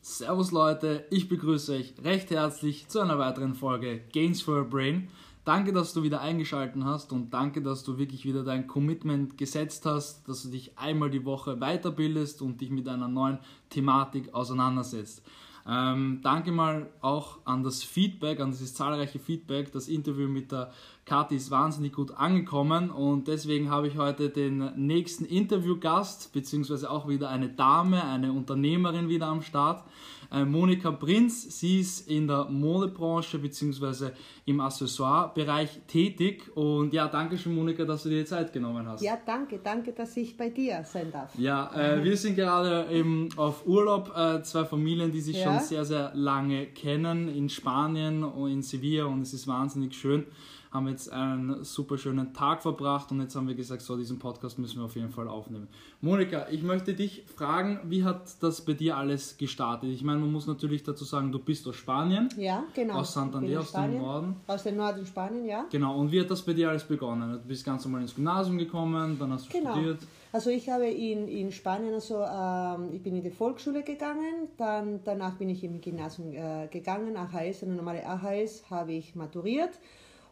Servus 0.00 0.52
Leute, 0.52 1.04
ich 1.10 1.28
begrüße 1.28 1.74
euch 1.74 1.92
recht 2.02 2.30
herzlich 2.30 2.88
zu 2.88 3.00
einer 3.00 3.18
weiteren 3.18 3.54
Folge 3.54 4.00
Gains 4.10 4.40
for 4.40 4.60
a 4.60 4.62
Brain. 4.62 5.08
Danke, 5.44 5.74
dass 5.74 5.92
du 5.92 6.02
wieder 6.02 6.22
eingeschaltet 6.22 6.82
hast 6.82 7.12
und 7.12 7.34
danke, 7.34 7.60
dass 7.60 7.84
du 7.84 7.98
wirklich 7.98 8.24
wieder 8.24 8.42
dein 8.42 8.66
Commitment 8.66 9.36
gesetzt 9.36 9.84
hast, 9.84 10.26
dass 10.26 10.44
du 10.44 10.48
dich 10.48 10.78
einmal 10.78 11.10
die 11.10 11.26
Woche 11.26 11.56
weiterbildest 11.56 12.40
und 12.40 12.62
dich 12.62 12.70
mit 12.70 12.88
einer 12.88 13.08
neuen 13.08 13.38
Thematik 13.68 14.32
auseinandersetzt. 14.32 15.22
Ähm, 15.66 16.20
danke 16.22 16.52
mal 16.52 16.90
auch 17.00 17.38
an 17.44 17.62
das 17.62 17.82
Feedback, 17.82 18.40
an 18.40 18.50
dieses 18.50 18.74
zahlreiche 18.74 19.18
Feedback. 19.18 19.72
Das 19.72 19.88
Interview 19.88 20.28
mit 20.28 20.52
der 20.52 20.70
Kathi 21.04 21.36
ist 21.36 21.50
wahnsinnig 21.50 21.92
gut 21.94 22.10
angekommen 22.12 22.90
und 22.90 23.28
deswegen 23.28 23.70
habe 23.70 23.88
ich 23.88 23.96
heute 23.96 24.28
den 24.28 24.72
nächsten 24.76 25.24
Interviewgast, 25.24 26.32
beziehungsweise 26.32 26.90
auch 26.90 27.08
wieder 27.08 27.30
eine 27.30 27.48
Dame, 27.48 28.04
eine 28.04 28.32
Unternehmerin 28.32 29.08
wieder 29.08 29.26
am 29.26 29.42
Start. 29.42 29.84
Äh, 30.30 30.44
Monika 30.44 30.90
Prinz, 30.90 31.58
sie 31.58 31.80
ist 31.80 32.08
in 32.08 32.26
der 32.26 32.44
Modebranche 32.44 33.38
bzw. 33.38 34.10
im 34.44 34.60
Accessoire-Bereich 34.60 35.80
tätig. 35.86 36.54
Und 36.54 36.92
ja, 36.92 37.08
danke 37.08 37.38
schön, 37.38 37.54
Monika, 37.54 37.84
dass 37.84 38.02
du 38.02 38.10
dir 38.10 38.20
die 38.20 38.24
Zeit 38.26 38.52
genommen 38.52 38.86
hast. 38.86 39.02
Ja, 39.02 39.18
danke, 39.24 39.58
danke, 39.62 39.92
dass 39.92 40.16
ich 40.16 40.36
bei 40.36 40.50
dir 40.50 40.84
sein 40.84 41.10
darf. 41.10 41.34
Ja, 41.38 41.70
äh, 41.74 42.04
wir 42.04 42.16
sind 42.16 42.36
gerade 42.36 42.86
eben 42.90 43.30
auf 43.36 43.66
Urlaub, 43.66 44.12
äh, 44.14 44.42
zwei 44.42 44.64
Familien, 44.64 45.10
die 45.10 45.20
sich 45.20 45.38
ja. 45.38 45.44
schon 45.44 45.60
sehr, 45.60 45.84
sehr 45.84 46.12
lange 46.14 46.66
kennen, 46.66 47.34
in 47.34 47.48
Spanien 47.48 48.22
und 48.22 48.50
in 48.50 48.62
Sevilla 48.62 49.06
und 49.06 49.22
es 49.22 49.32
ist 49.32 49.46
wahnsinnig 49.46 49.94
schön 49.94 50.26
haben 50.70 50.88
jetzt 50.88 51.10
einen 51.10 51.64
super 51.64 51.96
schönen 51.96 52.34
Tag 52.34 52.62
verbracht 52.62 53.10
und 53.10 53.20
jetzt 53.20 53.34
haben 53.34 53.48
wir 53.48 53.54
gesagt, 53.54 53.82
so 53.82 53.96
diesen 53.96 54.18
Podcast 54.18 54.58
müssen 54.58 54.78
wir 54.78 54.84
auf 54.84 54.96
jeden 54.96 55.10
Fall 55.10 55.28
aufnehmen. 55.28 55.68
Monika, 56.00 56.46
ich 56.50 56.62
möchte 56.62 56.94
dich 56.94 57.24
fragen, 57.34 57.80
wie 57.84 58.04
hat 58.04 58.22
das 58.40 58.60
bei 58.60 58.74
dir 58.74 58.96
alles 58.96 59.36
gestartet? 59.38 59.90
Ich 59.90 60.02
meine, 60.02 60.18
man 60.18 60.30
muss 60.30 60.46
natürlich 60.46 60.82
dazu 60.82 61.04
sagen, 61.04 61.32
du 61.32 61.38
bist 61.38 61.66
aus 61.66 61.76
Spanien. 61.76 62.28
Ja, 62.36 62.64
genau. 62.74 63.00
Aus 63.00 63.14
Santander, 63.14 63.60
aus 63.60 63.72
dem 63.72 63.98
Norden. 63.98 64.36
Aus 64.46 64.62
dem 64.62 64.76
Norden 64.76 65.06
Spanien, 65.06 65.46
ja. 65.46 65.66
Genau, 65.70 65.98
und 65.98 66.12
wie 66.12 66.20
hat 66.20 66.30
das 66.30 66.42
bei 66.42 66.52
dir 66.52 66.68
alles 66.68 66.84
begonnen? 66.84 67.32
Du 67.32 67.48
bist 67.48 67.64
ganz 67.64 67.84
normal 67.84 68.02
ins 68.02 68.14
Gymnasium 68.14 68.58
gekommen, 68.58 69.16
dann 69.18 69.32
hast 69.32 69.48
du 69.48 69.52
genau. 69.52 69.72
studiert. 69.72 69.98
Also 70.30 70.50
ich 70.50 70.68
habe 70.68 70.86
in, 70.86 71.26
in 71.26 71.50
Spanien, 71.50 71.94
also 71.94 72.22
ähm, 72.22 72.90
ich 72.92 73.02
bin 73.02 73.16
in 73.16 73.22
die 73.22 73.30
Volksschule 73.30 73.82
gegangen, 73.82 74.48
dann 74.58 75.00
danach 75.02 75.36
bin 75.36 75.48
ich 75.48 75.64
im 75.64 75.80
Gymnasium 75.80 76.32
äh, 76.32 76.68
gegangen, 76.68 77.16
AHS, 77.16 77.62
eine 77.62 77.74
normale 77.74 78.06
AHS, 78.06 78.64
habe 78.70 78.92
ich 78.92 79.14
maturiert 79.14 79.70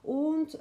und 0.07 0.55
äh, 0.55 0.59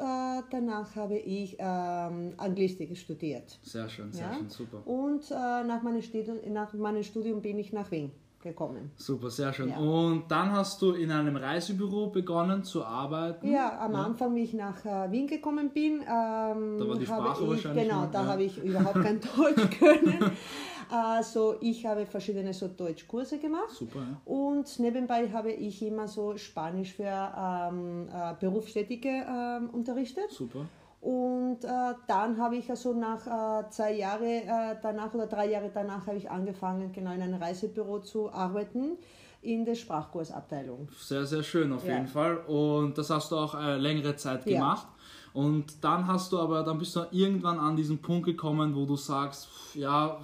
danach 0.49 0.95
habe 0.95 1.17
ich 1.17 1.55
ähm, 1.59 2.33
Anglistik 2.37 2.97
studiert. 2.97 3.59
Sehr 3.61 3.87
schön, 3.87 4.11
sehr 4.11 4.25
ja? 4.25 4.33
schön, 4.33 4.49
super. 4.49 4.81
Und 4.87 5.29
äh, 5.29 5.63
nach, 5.63 5.83
meinem 5.83 6.01
Studium, 6.01 6.37
nach 6.51 6.73
meinem 6.73 7.03
Studium 7.03 7.43
bin 7.43 7.59
ich 7.59 7.71
nach 7.71 7.91
Wien 7.91 8.11
gekommen. 8.41 8.91
Super, 8.95 9.29
sehr 9.29 9.53
schön. 9.53 9.69
Ja. 9.69 9.77
Und 9.77 10.23
dann 10.29 10.51
hast 10.51 10.81
du 10.81 10.93
in 10.93 11.11
einem 11.11 11.35
Reisebüro 11.35 12.07
begonnen 12.07 12.63
zu 12.63 12.83
arbeiten? 12.83 13.51
Ja, 13.51 13.79
am 13.81 13.93
ja. 13.93 14.03
Anfang, 14.03 14.33
wie 14.33 14.43
ich 14.43 14.53
nach 14.53 14.83
äh, 14.83 15.11
Wien 15.11 15.27
gekommen 15.27 15.69
bin, 15.69 16.01
ähm, 16.01 16.79
da 16.79 16.87
war 16.87 16.97
die 16.97 17.05
Sprache 17.05 17.43
ich, 17.43 17.49
wahrscheinlich. 17.49 17.87
Genau, 17.87 18.07
da 18.11 18.23
ja. 18.23 18.27
habe 18.27 18.43
ich 18.43 18.63
überhaupt 18.63 19.01
kein 19.01 19.19
Deutsch 19.37 19.77
können. 19.77 20.31
Also 20.89 21.55
ich 21.61 21.85
habe 21.85 22.05
verschiedene 22.05 22.53
so 22.53 22.67
Deutschkurse 22.67 23.39
gemacht 23.39 23.71
Super, 23.71 23.99
ja. 23.99 24.21
und 24.25 24.79
nebenbei 24.79 25.29
habe 25.31 25.51
ich 25.51 25.81
immer 25.81 26.07
so 26.07 26.37
Spanisch 26.37 26.93
für 26.93 27.03
ähm, 27.03 28.07
äh, 28.09 28.33
Berufstätige 28.39 29.09
ähm, 29.09 29.69
unterrichtet. 29.71 30.31
Super. 30.31 30.65
Und 31.01 31.63
äh, 31.63 31.93
dann 32.07 32.37
habe 32.39 32.55
ich 32.55 32.69
also 32.69 32.93
nach 32.93 33.27
äh, 33.27 33.69
zwei 33.69 33.93
Jahren 33.93 34.23
äh, 34.23 34.75
danach 34.81 35.13
oder 35.13 35.27
drei 35.27 35.51
Jahre 35.51 35.69
danach 35.71 36.07
habe 36.07 36.17
ich 36.17 36.31
angefangen, 36.31 36.91
genau 36.91 37.13
in 37.13 37.21
einem 37.21 37.41
Reisebüro 37.41 37.99
zu 37.99 38.31
arbeiten 38.31 38.97
in 39.43 39.63
der 39.63 39.75
Sprachkursabteilung. 39.75 40.89
Sehr, 40.99 41.25
sehr 41.25 41.43
schön 41.43 41.71
auf 41.71 41.85
ja. 41.85 41.93
jeden 41.93 42.07
Fall. 42.07 42.37
Und 42.47 42.97
das 42.97 43.11
hast 43.11 43.31
du 43.31 43.37
auch 43.37 43.53
äh, 43.53 43.77
längere 43.77 44.15
Zeit 44.15 44.45
gemacht. 44.45 44.87
Ja. 45.33 45.41
Und 45.41 45.83
dann 45.83 46.07
hast 46.07 46.31
du 46.31 46.39
aber, 46.39 46.63
dann 46.63 46.79
bist 46.79 46.95
du 46.95 47.05
irgendwann 47.11 47.59
an 47.59 47.75
diesen 47.75 47.99
Punkt 47.99 48.25
gekommen, 48.25 48.73
wo 48.75 48.85
du 48.85 48.95
sagst, 48.95 49.49
ja, 49.75 50.17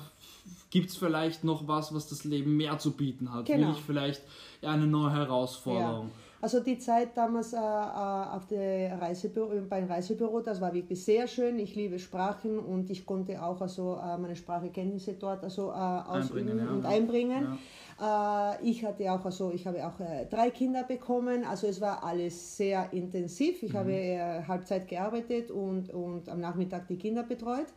gibt 0.71 0.89
es 0.89 0.97
vielleicht 0.97 1.43
noch 1.43 1.67
was, 1.67 1.93
was 1.93 2.07
das 2.07 2.23
Leben 2.23 2.57
mehr 2.57 2.79
zu 2.79 2.93
bieten 2.93 3.31
hat? 3.31 3.45
Genau. 3.45 3.67
Will 3.67 3.73
ich 3.75 3.81
vielleicht 3.81 4.21
eine 4.63 4.87
neue 4.87 5.11
Herausforderung? 5.11 6.07
Ja. 6.07 6.13
Also 6.43 6.59
die 6.59 6.79
Zeit 6.79 7.15
damals 7.15 7.53
äh, 7.53 7.57
äh 7.57 7.59
auf 7.59 8.47
der 8.47 8.99
Reisebüro, 8.99 9.61
beim 9.69 9.85
Reisebüro, 9.85 10.39
das 10.39 10.59
war 10.59 10.73
wirklich 10.73 11.03
sehr 11.03 11.27
schön. 11.27 11.59
Ich 11.59 11.75
liebe 11.75 11.99
Sprachen 11.99 12.57
und 12.57 12.89
ich 12.89 13.05
konnte 13.05 13.43
auch 13.43 13.61
also, 13.61 13.99
äh, 14.03 14.17
meine 14.17 14.35
Sprachkenntnisse 14.35 15.13
dort 15.13 15.43
also, 15.43 15.69
äh, 15.69 15.73
ausüben 15.73 16.49
einbringen, 16.49 16.65
ja. 16.65 16.71
und 16.71 16.85
einbringen. 16.85 17.57
Ja. 17.99 18.55
Äh, 18.57 18.67
ich 18.67 18.83
hatte 18.83 19.11
auch, 19.11 19.23
also 19.23 19.51
ich 19.51 19.67
habe 19.67 19.85
auch 19.85 19.99
äh, 19.99 20.25
drei 20.25 20.49
Kinder 20.49 20.83
bekommen, 20.83 21.45
also 21.45 21.67
es 21.67 21.79
war 21.79 22.03
alles 22.03 22.57
sehr 22.57 22.91
intensiv. 22.91 23.61
Ich 23.61 23.73
mhm. 23.73 23.77
habe 23.77 24.43
Halbzeit 24.47 24.87
gearbeitet 24.87 25.51
und, 25.51 25.93
und 25.93 26.27
am 26.27 26.39
Nachmittag 26.39 26.87
die 26.87 26.97
Kinder 26.97 27.21
betreut. 27.21 27.67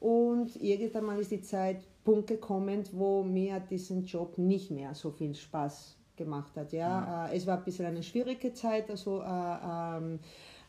Und 0.00 0.56
irgendwann 0.56 1.04
mal 1.04 1.20
ist 1.20 1.30
die 1.30 1.42
Zeit 1.42 1.82
Punkt 2.04 2.26
gekommen, 2.26 2.84
wo 2.92 3.22
mir 3.22 3.60
diesen 3.60 4.04
Job 4.04 4.38
nicht 4.38 4.70
mehr 4.70 4.94
so 4.94 5.10
viel 5.10 5.34
Spaß 5.34 5.96
gemacht 6.16 6.56
hat. 6.56 6.72
Ja? 6.72 6.88
ja. 6.88 7.26
Äh, 7.26 7.36
es 7.36 7.46
war 7.46 7.58
ein 7.58 7.64
bisschen 7.64 7.86
eine 7.86 8.02
schwierige 8.02 8.52
Zeit, 8.52 8.90
also 8.90 9.22
äh, 9.22 9.24
ähm, 9.26 10.20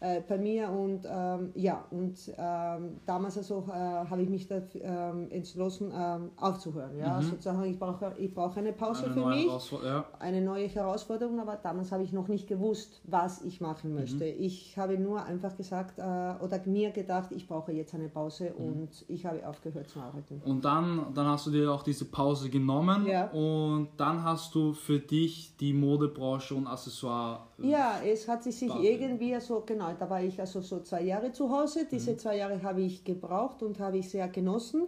äh, 0.01 0.21
bei 0.27 0.37
mir 0.39 0.69
und 0.69 1.01
ähm, 1.05 1.51
ja, 1.53 1.85
und 1.91 2.17
ähm, 2.35 2.99
damals 3.05 3.37
also 3.37 3.65
äh, 3.69 3.71
habe 3.71 4.23
ich 4.23 4.29
mich 4.29 4.47
da 4.47 4.59
ähm, 4.73 5.29
entschlossen 5.29 5.93
ähm, 5.95 6.31
aufzuhören. 6.37 6.97
Ja? 6.97 7.19
Mhm. 7.19 7.23
Sozusagen, 7.23 7.63
ich 7.65 7.77
brauche 7.77 8.15
ich 8.17 8.33
brauch 8.33 8.57
eine 8.57 8.73
Pause 8.73 9.05
eine 9.05 9.13
für 9.13 9.25
mich, 9.27 9.71
ja. 9.83 10.05
eine 10.17 10.41
neue 10.41 10.67
Herausforderung, 10.67 11.39
aber 11.39 11.55
damals 11.55 11.91
habe 11.91 12.01
ich 12.01 12.13
noch 12.13 12.27
nicht 12.27 12.47
gewusst, 12.47 13.01
was 13.05 13.43
ich 13.43 13.61
machen 13.61 13.91
mhm. 13.91 13.99
möchte. 13.99 14.25
Mhm. 14.25 14.33
Ich 14.39 14.75
habe 14.75 14.97
nur 14.97 15.23
einfach 15.23 15.55
gesagt 15.55 15.99
äh, 15.99 16.01
oder 16.01 16.59
mir 16.65 16.89
gedacht, 16.89 17.31
ich 17.31 17.47
brauche 17.47 17.71
jetzt 17.71 17.93
eine 17.93 18.09
Pause 18.09 18.55
mhm. 18.57 18.65
und 18.65 19.05
ich 19.07 19.27
habe 19.27 19.47
aufgehört 19.47 19.87
zu 19.87 19.99
arbeiten. 19.99 20.41
Und 20.43 20.65
dann, 20.65 21.13
dann 21.13 21.27
hast 21.27 21.45
du 21.45 21.51
dir 21.51 21.71
auch 21.71 21.83
diese 21.83 22.05
Pause 22.05 22.49
genommen 22.49 23.05
ja. 23.05 23.29
und 23.29 23.89
dann 23.97 24.23
hast 24.23 24.55
du 24.55 24.73
für 24.73 24.97
dich 24.97 25.55
die 25.57 25.73
Modebranche 25.73 26.55
und 26.55 26.65
Accessoire 26.65 27.51
ja, 27.63 27.99
es 28.03 28.27
hat 28.27 28.43
sich, 28.43 28.55
sich 28.55 28.73
irgendwie 28.81 29.39
so, 29.39 29.63
genau, 29.65 29.90
da 29.99 30.09
war 30.09 30.23
ich 30.23 30.39
also 30.39 30.61
so 30.61 30.79
zwei 30.81 31.03
Jahre 31.03 31.31
zu 31.31 31.49
Hause. 31.49 31.87
Diese 31.89 32.11
mhm. 32.13 32.17
zwei 32.17 32.37
Jahre 32.37 32.61
habe 32.63 32.81
ich 32.81 33.03
gebraucht 33.03 33.63
und 33.63 33.79
habe 33.79 33.97
ich 33.97 34.09
sehr 34.09 34.27
genossen. 34.27 34.87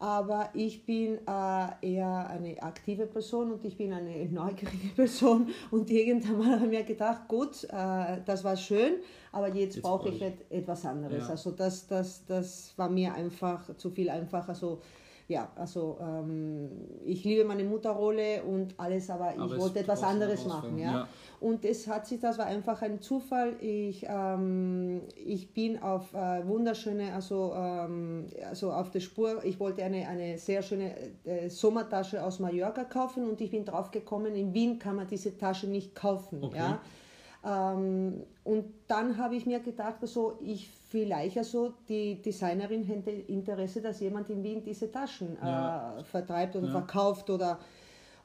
Aber 0.00 0.50
ich 0.54 0.84
bin 0.84 1.18
äh, 1.26 1.66
eher 1.80 2.28
eine 2.28 2.60
aktive 2.62 3.06
Person 3.06 3.52
und 3.52 3.64
ich 3.64 3.76
bin 3.76 3.92
eine 3.92 4.28
neugierige 4.28 4.88
Person. 4.96 5.48
Und 5.70 5.90
irgendwann 5.90 6.38
mal 6.38 6.56
habe 6.56 6.64
ich 6.66 6.70
mir 6.70 6.84
gedacht, 6.84 7.28
gut, 7.28 7.64
äh, 7.64 8.18
das 8.24 8.42
war 8.44 8.56
schön, 8.56 8.96
aber 9.32 9.48
jetzt, 9.48 9.76
jetzt 9.76 9.82
brauche 9.82 10.08
ich 10.08 10.20
etwas 10.50 10.84
anderes. 10.84 11.24
Ja. 11.24 11.30
Also 11.30 11.52
das, 11.52 11.86
das, 11.86 12.24
das 12.26 12.74
war 12.76 12.90
mir 12.90 13.14
einfach 13.14 13.74
zu 13.76 13.90
viel 13.90 14.10
einfacher. 14.10 14.50
Also, 14.50 14.80
ja, 15.26 15.48
also 15.56 15.96
ähm, 16.00 16.70
ich 17.04 17.24
liebe 17.24 17.44
meine 17.44 17.64
Mutterrolle 17.64 18.42
und 18.42 18.74
alles, 18.78 19.08
aber 19.08 19.32
ich 19.32 19.40
aber 19.40 19.58
wollte 19.58 19.78
etwas 19.78 20.02
anderes 20.02 20.44
machen. 20.44 20.78
Ja? 20.78 20.92
ja? 20.92 21.08
Und 21.40 21.64
es 21.64 21.86
hat 21.86 22.06
sich, 22.06 22.20
das 22.20 22.36
war 22.36 22.46
einfach 22.46 22.82
ein 22.82 23.00
Zufall. 23.00 23.54
Ich, 23.60 24.04
ähm, 24.06 25.00
ich 25.16 25.54
bin 25.54 25.82
auf 25.82 26.12
äh, 26.12 26.46
wunderschöne, 26.46 27.14
also, 27.14 27.54
ähm, 27.56 28.26
also 28.48 28.70
auf 28.70 28.90
der 28.90 29.00
Spur, 29.00 29.42
ich 29.44 29.58
wollte 29.58 29.82
eine, 29.82 30.06
eine 30.06 30.36
sehr 30.36 30.60
schöne 30.60 30.94
äh, 31.24 31.48
Sommertasche 31.48 32.22
aus 32.22 32.38
Mallorca 32.38 32.84
kaufen 32.84 33.28
und 33.28 33.40
ich 33.40 33.50
bin 33.50 33.64
drauf 33.64 33.90
gekommen, 33.90 34.34
in 34.34 34.52
Wien 34.52 34.78
kann 34.78 34.96
man 34.96 35.06
diese 35.06 35.38
Tasche 35.38 35.66
nicht 35.66 35.94
kaufen. 35.94 36.44
Okay. 36.44 36.58
Ja? 36.58 36.80
Ähm, 37.44 38.24
und 38.42 38.66
dann 38.88 39.16
habe 39.16 39.36
ich 39.36 39.46
mir 39.46 39.60
gedacht, 39.60 39.96
also 40.02 40.38
ich 40.42 40.70
vielleicht 40.94 41.38
also 41.38 41.74
die 41.88 42.22
Designerin 42.22 42.84
hätte 42.84 43.10
Interesse, 43.10 43.82
dass 43.82 43.98
jemand 43.98 44.30
in 44.30 44.44
Wien 44.44 44.62
diese 44.62 44.92
Taschen 44.92 45.36
ja. 45.42 45.98
äh, 45.98 46.04
vertreibt 46.04 46.54
oder 46.54 46.66
ja. 46.66 46.70
verkauft 46.70 47.28
oder 47.30 47.58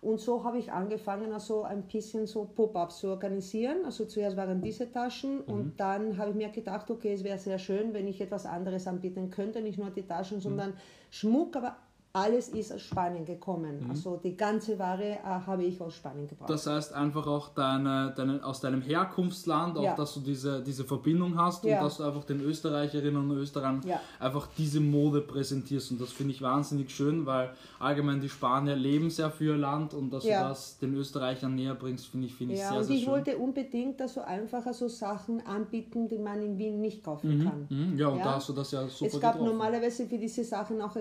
und 0.02 0.20
so 0.20 0.44
habe 0.44 0.60
ich 0.60 0.72
angefangen, 0.72 1.34
also 1.34 1.64
ein 1.64 1.82
bisschen 1.82 2.26
so 2.26 2.46
Pop-ups 2.46 3.00
zu 3.00 3.10
organisieren. 3.10 3.84
Also 3.84 4.06
zuerst 4.06 4.38
waren 4.38 4.62
diese 4.62 4.90
Taschen 4.90 5.38
mhm. 5.40 5.54
und 5.54 5.80
dann 5.80 6.18
habe 6.18 6.30
ich 6.30 6.36
mir 6.38 6.50
gedacht, 6.50 6.90
okay, 6.92 7.14
es 7.14 7.24
wäre 7.24 7.40
sehr 7.40 7.58
schön, 7.58 7.94
wenn 7.94 8.08
ich 8.08 8.22
etwas 8.22 8.46
anderes 8.46 8.88
anbieten 8.88 9.30
könnte, 9.32 9.62
nicht 9.62 9.80
nur 9.80 9.90
die 9.90 10.04
Taschen, 10.04 10.40
sondern 10.40 10.70
mhm. 10.70 10.76
Schmuck, 11.10 11.56
aber 11.58 11.76
alles 12.12 12.50
ist 12.50 12.74
aus 12.74 12.82
Spanien 12.82 13.24
gekommen. 13.24 13.84
Mhm. 13.84 13.92
Also 13.92 14.18
die 14.18 14.36
ganze 14.36 14.80
Ware 14.80 15.04
äh, 15.04 15.18
habe 15.24 15.64
ich 15.64 15.80
aus 15.80 15.94
Spanien 15.94 16.28
gebracht. 16.28 16.50
Das 16.50 16.66
heißt 16.66 16.94
einfach 16.94 17.28
auch 17.28 17.50
deine, 17.50 18.14
deine, 18.18 18.44
aus 18.44 18.62
deinem 18.62 18.82
Herkunftsland, 18.82 19.78
auch 19.78 19.84
ja. 19.84 19.96
dass 19.96 20.16
du 20.16 20.22
diese, 20.22 20.64
diese 20.64 20.86
Verbindung 20.86 21.38
hast 21.38 21.64
ja. 21.64 21.78
und 21.78 21.86
dass 21.86 21.98
du 21.98 22.04
einfach 22.04 22.24
den 22.24 22.42
Österreicherinnen 22.42 23.30
und 23.30 23.38
Österreichern 23.38 23.82
ja. 23.86 24.02
einfach 24.20 24.48
diese 24.58 24.80
Mode 24.80 25.22
präsentierst. 25.22 25.92
Und 25.92 26.02
das 26.02 26.12
finde 26.12 26.34
ich 26.34 26.42
wahnsinnig 26.42 26.90
schön, 26.90 27.28
weil 27.28 27.52
allgemein 27.78 28.22
die 28.22 28.30
Spanier 28.30 28.76
leben 28.76 29.12
sehr 29.12 29.30
für 29.30 29.46
ihr 29.46 29.58
Land 29.58 29.94
und 29.94 30.12
dass 30.12 30.24
du 30.24 30.30
das 30.30 30.80
den 30.80 30.96
Österreichern 30.96 31.54
näher 31.54 31.76
bringst, 31.76 32.08
finde 32.08 32.26
ich, 32.26 32.34
find 32.34 32.54
ich 32.54 32.58
sehr, 32.58 32.70
sehr 32.70 32.82
schön. 32.82 32.92
Und 32.92 33.02
ich 33.02 33.08
wollte 33.08 33.38
unbedingt 33.38 34.02
also 34.02 34.22
einfacher 34.22 34.74
so 34.74 34.88
Sachen 34.88 35.46
anbieten, 35.46 36.08
die 36.08 36.18
man 36.18 36.42
in 36.42 36.58
Wien 36.58 36.82
nicht 36.82 37.04
kaufen 37.04 37.38
mhm. 37.38 37.44
kann. 37.44 37.68
Mhm. 37.70 37.98
Ja, 38.00 38.08
und 38.08 38.20
da 38.20 38.36
hast 38.36 38.50
du 38.50 38.54
das 38.54 38.72
ja 38.72 38.88
super 38.88 39.06
Es 39.06 39.20
gab 39.20 39.34
getroffen. 39.34 39.52
normalerweise 39.52 40.08
für 40.08 40.18
diese 40.18 40.44
Sachen 40.44 40.82
auch 40.82 40.96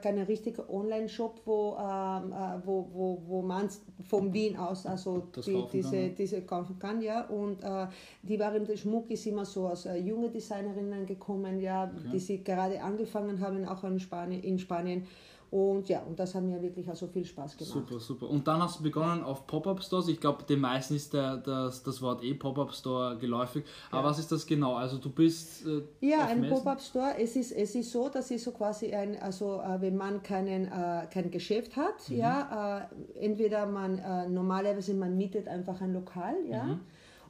keine 0.00 0.28
richtiger 0.46 0.70
Online-Shop, 0.70 1.40
wo, 1.44 1.76
ähm, 1.78 2.32
äh, 2.32 2.66
wo, 2.66 2.88
wo, 2.92 3.22
wo 3.26 3.42
man 3.42 3.68
von 4.08 4.32
Wien 4.32 4.56
aus 4.56 4.86
also 4.86 5.28
die, 5.44 5.64
diese, 5.72 6.10
diese 6.10 6.42
kaufen 6.42 6.78
kann, 6.78 7.02
ja. 7.02 7.26
Und 7.26 7.62
äh, 7.62 7.86
die 8.22 8.38
waren, 8.38 8.64
der 8.64 8.76
Schmuck 8.76 9.10
ist 9.10 9.26
immer 9.26 9.44
so 9.44 9.68
aus 9.68 9.86
äh, 9.86 9.96
junge 9.96 10.30
Designerinnen 10.30 11.06
gekommen, 11.06 11.60
ja, 11.60 11.84
okay. 11.84 12.08
die 12.12 12.18
sie 12.18 12.44
gerade 12.44 12.80
angefangen 12.80 13.40
haben, 13.40 13.66
auch 13.66 13.84
in 13.84 13.98
Spanien, 13.98 14.42
in 14.42 14.58
Spanien 14.58 15.06
und 15.50 15.88
ja, 15.88 16.02
und 16.02 16.18
das 16.18 16.34
hat 16.34 16.42
mir 16.42 16.60
wirklich 16.60 16.88
also 16.88 17.06
viel 17.06 17.24
Spaß 17.24 17.56
gemacht. 17.56 17.72
Super, 17.72 18.00
super. 18.00 18.28
Und 18.28 18.46
dann 18.48 18.60
hast 18.60 18.80
du 18.80 18.82
begonnen 18.82 19.22
auf 19.22 19.46
Pop-Up-Stores. 19.46 20.08
Ich 20.08 20.20
glaube, 20.20 20.42
den 20.42 20.60
meisten 20.60 20.94
ist 20.96 21.14
der, 21.14 21.36
das, 21.36 21.82
das 21.84 22.02
Wort 22.02 22.24
eh 22.24 22.34
Pop-Up-Store 22.34 23.16
geläufig. 23.18 23.64
Aber 23.90 24.02
ja. 24.02 24.08
was 24.08 24.18
ist 24.18 24.32
das 24.32 24.44
genau? 24.44 24.74
Also 24.74 24.98
du 24.98 25.08
bist. 25.08 25.64
Äh, 25.66 25.82
ja, 26.00 26.26
ein 26.26 26.48
Pop-Up-Store. 26.48 27.14
Es 27.18 27.36
ist, 27.36 27.52
es 27.52 27.74
ist 27.76 27.92
so, 27.92 28.08
dass 28.08 28.30
ist 28.30 28.44
so 28.44 28.50
quasi 28.50 28.92
ein, 28.92 29.20
also 29.22 29.60
äh, 29.60 29.80
wenn 29.80 29.96
man 29.96 30.22
keinen, 30.22 30.66
äh, 30.66 31.06
kein 31.12 31.30
Geschäft 31.30 31.76
hat, 31.76 32.08
mhm. 32.08 32.16
ja, 32.16 32.88
äh, 33.14 33.24
entweder 33.24 33.66
man 33.66 33.98
äh, 33.98 34.28
normalerweise 34.28 34.94
man 34.94 35.16
mietet 35.16 35.46
einfach 35.46 35.80
ein 35.80 35.92
Lokal, 35.92 36.34
ja. 36.48 36.64
Mhm. 36.64 36.80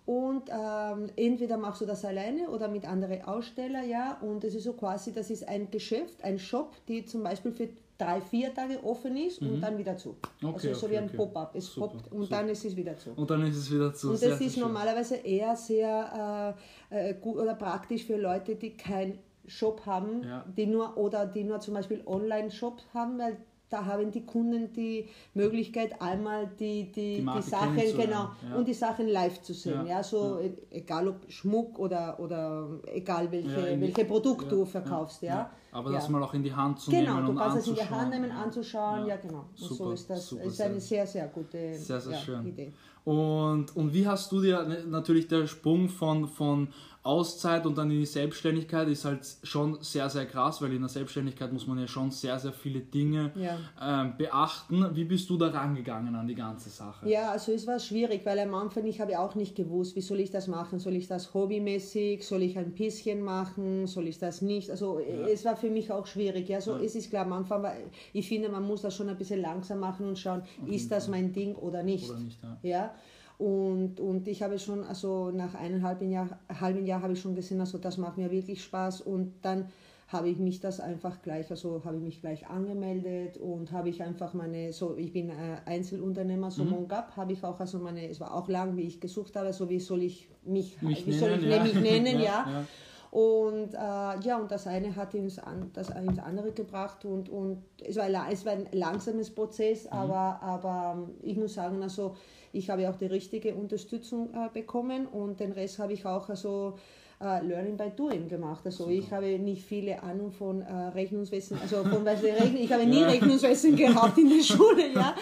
Und 0.07 0.51
ähm, 0.51 1.11
entweder 1.17 1.59
machst 1.59 1.81
du 1.81 1.85
das 1.85 2.05
alleine 2.05 2.49
oder 2.51 2.69
mit 2.69 2.87
anderen 2.87 3.23
Ausstellern, 3.23 3.89
ja. 3.89 4.17
Und 4.21 4.45
es 4.45 4.55
ist 4.55 4.63
so 4.63 4.73
quasi, 4.73 5.13
das 5.13 5.31
ist 5.31 5.47
ein 5.49 5.69
Geschäft, 5.71 6.23
ein 6.23 6.39
Shop, 6.39 6.75
die 6.87 7.05
zum 7.05 7.25
Beispiel 7.25 7.51
für 7.51 7.69
drei, 7.99 8.21
vier 8.21 8.53
Tage 8.55 8.83
offen 8.83 9.17
ist 9.17 9.41
mhm. 9.41 9.55
und 9.55 9.61
dann 9.61 9.79
wieder 9.79 9.97
zu. 9.97 10.17
Okay, 10.43 10.69
also 10.69 10.75
so 10.75 10.87
okay, 10.87 10.95
wie 10.95 10.99
ein 10.99 11.05
okay. 11.05 11.17
Pop-up. 11.17 11.55
Es 11.55 11.67
super, 11.67 11.89
poppt 11.89 12.13
und 12.13 12.23
super. 12.23 12.37
dann 12.37 12.49
ist 12.49 12.65
es 12.65 12.77
wieder 12.77 12.97
zu. 12.97 13.11
Und 13.15 13.31
dann 13.31 13.47
ist 13.47 13.57
es 13.57 13.73
wieder 13.73 13.95
zu. 13.95 14.11
Und 14.11 14.23
das 14.23 14.41
ist 14.41 14.55
schön. 14.55 14.63
normalerweise 14.63 15.17
eher 15.17 15.57
sehr 15.57 16.55
äh, 16.91 17.11
äh, 17.11 17.15
gut 17.15 17.37
oder 17.37 17.55
praktisch 17.55 18.05
für 18.05 18.17
Leute, 18.17 18.57
die 18.57 18.77
keinen 18.77 19.19
Shop 19.47 19.87
haben, 19.87 20.23
ja. 20.25 20.45
die 20.57 20.67
nur 20.67 20.97
oder 20.97 21.27
die 21.27 21.45
nur 21.45 21.61
zum 21.61 21.75
Beispiel 21.75 22.03
Online-Shop 22.05 22.83
haben, 22.93 23.19
weil 23.19 23.37
da 23.69 23.85
haben 23.85 24.11
die 24.13 24.25
Kunden 24.25 24.73
die 24.73 25.09
Möglichkeit, 25.35 26.01
einmal 26.01 26.47
die, 26.59 26.93
die, 26.93 27.17
die, 27.17 27.27
die 27.27 27.43
Sachen, 27.43 27.77
genau, 27.77 28.31
ja. 28.49 28.57
und 28.57 28.69
die 28.69 28.75
Sachen 28.75 29.09
live 29.09 29.43
zu 29.43 29.55
sehen. 29.55 29.87
Ja, 29.87 29.97
ja 29.97 30.03
so 30.03 30.41
ja. 30.41 30.51
egal 30.71 31.09
ob 31.09 31.31
Schmuck 31.31 31.79
oder, 31.79 32.19
oder 32.21 32.69
egal 32.87 33.31
welche, 33.33 33.81
welche 33.81 34.05
Produkt 34.05 34.51
du 34.51 34.65
verkaufst. 34.65 35.23
Ja. 35.23 35.51
Aber 35.73 35.93
das 35.93 36.09
mal 36.09 36.23
auch 36.23 36.33
in 36.33 36.43
die 36.43 36.55
Hand 36.55 36.81
zu 36.81 36.91
genau, 36.91 37.17
nehmen. 37.17 37.27
Genau, 37.27 37.33
du 37.33 37.39
kannst 37.39 37.57
es 37.59 37.69
in 37.69 37.75
die 37.75 37.91
Hand 37.91 38.11
nehmen, 38.11 38.31
anzuschauen. 38.31 39.07
Ja, 39.07 39.17
genau. 39.17 39.45
Und 39.51 39.59
super, 39.59 39.75
so 39.75 39.91
ist 39.91 40.11
das 40.11 40.27
super, 40.27 40.45
ist 40.45 40.61
eine 40.61 40.81
sehr, 40.81 41.07
sehr 41.07 41.27
gute 41.27 41.75
sehr, 41.75 42.01
sehr. 42.01 42.43
Idee. 42.45 42.73
Und, 43.05 43.77
und 43.77 43.93
wie 43.93 44.07
hast 44.07 44.33
du 44.33 44.41
dir 44.41 44.65
ne, 44.65 44.85
natürlich 44.87 45.29
der 45.29 45.47
Sprung 45.47 45.89
von, 45.89 46.27
von 46.27 46.69
Auszeit 47.07 47.65
und 47.67 47.79
dann 47.79 47.91
in 47.91 48.01
die 48.01 48.07
Selbstständigkeit 48.07 48.89
ist 48.89 49.05
halt 49.05 49.21
schon 49.43 49.79
sehr, 49.81 50.11
sehr 50.11 50.27
krass, 50.27 50.61
weil 50.61 50.73
in 50.73 50.81
der 50.81 50.89
Selbstständigkeit 50.89 51.53
muss 51.53 51.67
man 51.67 51.79
ja 51.79 51.87
schon 51.87 52.11
sehr, 52.11 52.39
sehr 52.39 52.53
viele 52.53 52.81
Dinge 52.81 53.33
ja. 53.37 53.59
ähm, 53.81 54.15
beachten. 54.19 54.95
Wie 54.95 55.05
bist 55.05 55.31
du 55.31 55.37
da 55.37 55.49
rangegangen 55.49 56.15
an 56.15 56.27
die 56.27 56.35
ganze 56.35 56.71
Sache? 56.71 57.09
Ja, 57.09 57.31
also 57.31 57.53
es 57.53 57.67
war 57.67 57.79
schwierig, 57.79 58.27
weil 58.27 58.39
am 58.39 58.55
Anfang 58.55 58.85
ich 58.87 59.01
habe 59.01 59.19
auch 59.19 59.35
nicht 59.35 59.55
gewusst, 59.55 59.97
wie 59.97 60.01
soll 60.01 60.21
ich 60.21 60.31
das 60.31 60.49
machen? 60.49 60.79
Soll 60.79 60.97
ich 60.97 61.07
das 61.07 61.33
hobbymäßig? 61.33 62.27
Soll 62.27 62.43
ich 62.43 62.59
ein 62.59 62.73
bisschen 62.73 63.23
machen? 63.23 63.87
Soll 63.87 64.09
ich 64.09 64.19
das 64.19 64.43
nicht? 64.43 64.71
Also 64.71 64.99
ja. 64.99 65.27
es 65.29 65.45
war 65.45 65.57
für 65.57 65.71
mich 65.71 65.91
auch 65.93 66.07
schwierig. 66.07 66.49
Ja, 66.49 66.61
so 66.61 66.73
ja. 66.73 66.83
es 66.83 66.95
ist 66.95 67.11
klar, 67.11 67.25
am 67.25 67.33
Anfang 67.33 67.63
war, 67.63 67.75
ich 68.13 68.29
finde, 68.29 68.49
man 68.49 68.65
muss 68.65 68.83
das 68.83 68.95
schon 68.95 69.09
ein 69.09 69.17
bisschen 69.17 69.41
langsam 69.41 69.81
machen 69.81 70.09
und 70.09 70.19
schauen, 70.19 70.43
ist 70.67 70.91
das 70.91 71.09
mein 71.09 71.33
Ding 71.33 71.55
oder 71.55 71.83
nicht? 71.83 72.11
Oder 72.11 72.19
nicht 72.19 72.39
ja. 72.63 72.95
Und, 73.39 74.01
und 74.01 74.27
ich 74.29 74.43
habe 74.43 74.59
schon, 74.59 74.83
also 74.85 75.31
nach 75.31 75.55
einem 75.55 75.83
halben 75.83 76.11
Jahr, 76.11 76.39
halben 76.49 76.87
Jahr 76.87 77.03
habe 77.03 77.13
ich 77.13 77.21
schon 77.21 77.35
gesehen, 77.35 77.61
also 77.61 77.77
das 77.79 77.99
macht 77.99 78.17
mir 78.17 78.31
wirklich 78.31 78.63
Spaß 78.63 79.03
und 79.03 79.35
dann 79.43 79.69
habe 80.09 80.29
ich 80.29 80.39
mich 80.39 80.61
das 80.61 80.79
einfach 80.79 81.21
gleich, 81.21 81.51
also 81.51 81.83
habe 81.85 81.97
ich 81.97 82.03
mich 82.03 82.21
gleich 82.21 82.49
angemeldet 82.49 83.39
und 83.39 83.73
habe 83.73 83.89
ich 83.89 84.03
einfach 84.03 84.35
meine, 84.35 84.73
so 84.73 84.97
ich 84.97 85.13
bin 85.13 85.31
äh, 85.31 85.57
Einzelunternehmer, 85.67 86.51
so 86.51 86.65
mhm. 86.65 86.71
Mongab 86.71 87.17
habe 87.17 87.33
ich 87.33 87.43
auch, 87.43 87.59
also 87.59 87.79
meine, 87.79 88.09
es 88.09 88.21
war 88.21 88.33
auch 88.33 88.49
lang, 88.49 88.77
wie 88.77 88.83
ich 88.83 89.01
gesucht 89.01 89.35
habe, 89.35 89.53
so 89.53 89.69
wie 89.69 89.81
soll 89.81 90.03
ich 90.03 90.29
mich, 90.45 90.81
mich 90.81 91.07
wie 91.07 91.11
nennen, 91.11 91.21
soll 91.21 91.39
ich 91.41 91.45
ja. 91.45 91.63
mich 91.63 91.75
nennen, 91.75 92.21
ja. 92.21 92.47
ja. 92.49 92.65
Und 93.11 93.73
äh, 93.73 94.27
ja, 94.27 94.39
und 94.39 94.51
das 94.51 94.67
eine 94.67 94.95
hat 94.95 95.15
ins, 95.15 95.39
an, 95.39 95.71
das 95.73 95.91
ins 95.91 96.19
andere 96.19 96.53
gebracht 96.53 97.05
und, 97.05 97.29
und 97.29 97.63
es, 97.83 97.97
war, 97.97 98.09
es 98.31 98.45
war 98.45 98.53
ein 98.53 98.69
langsames 98.73 99.35
Prozess, 99.35 99.85
mhm. 99.85 99.93
aber, 99.93 100.43
aber 100.43 101.09
ich 101.23 101.37
muss 101.37 101.55
sagen, 101.55 101.83
also 101.83 102.15
ich 102.57 102.71
habe 102.71 102.89
auch 102.89 102.97
die 102.97 103.07
richtige 103.07 103.55
Unterstützung 103.55 104.31
äh, 104.35 104.49
bekommen 104.53 105.07
und 105.07 105.41
den 105.41 105.53
Rest 105.53 105.79
habe 105.79 105.93
ich 105.93 106.05
auch 106.07 106.29
also 106.29 106.79
äh, 107.21 107.45
Learning 107.45 107.77
by 107.77 107.91
Doing 107.97 108.29
gemacht. 108.29 108.63
Also 108.65 108.85
Super. 108.85 108.97
ich 108.97 109.11
habe 109.11 109.39
nicht 109.39 109.65
viele 109.65 110.03
Ahnung 110.03 110.33
von 110.33 110.63
äh, 110.63 110.73
Rechnungswesen, 110.73 111.59
also 111.61 111.85
von 111.85 112.05
was 112.05 112.23
Rechn 112.23 112.57
ich 112.57 112.73
habe 112.73 112.87
nie 112.87 113.01
ja. 113.03 113.09
Rechnungswesen 113.09 113.77
gehabt 113.85 114.19
in 114.19 114.29
der 114.29 114.43
Schule, 114.43 114.93
ja. 114.93 115.15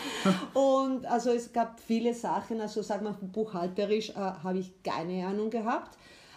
Und 0.54 1.06
also 1.06 1.30
es 1.30 1.52
gab 1.52 1.78
viele 1.80 2.14
Sachen, 2.14 2.60
also 2.60 2.82
sag 2.82 3.02
mal 3.02 3.14
buchhalterisch 3.20 4.14
habe 4.14 4.58
ich 4.58 4.72
keine 4.82 5.26
Ahnung 5.26 5.50
gehabt. 5.50 5.96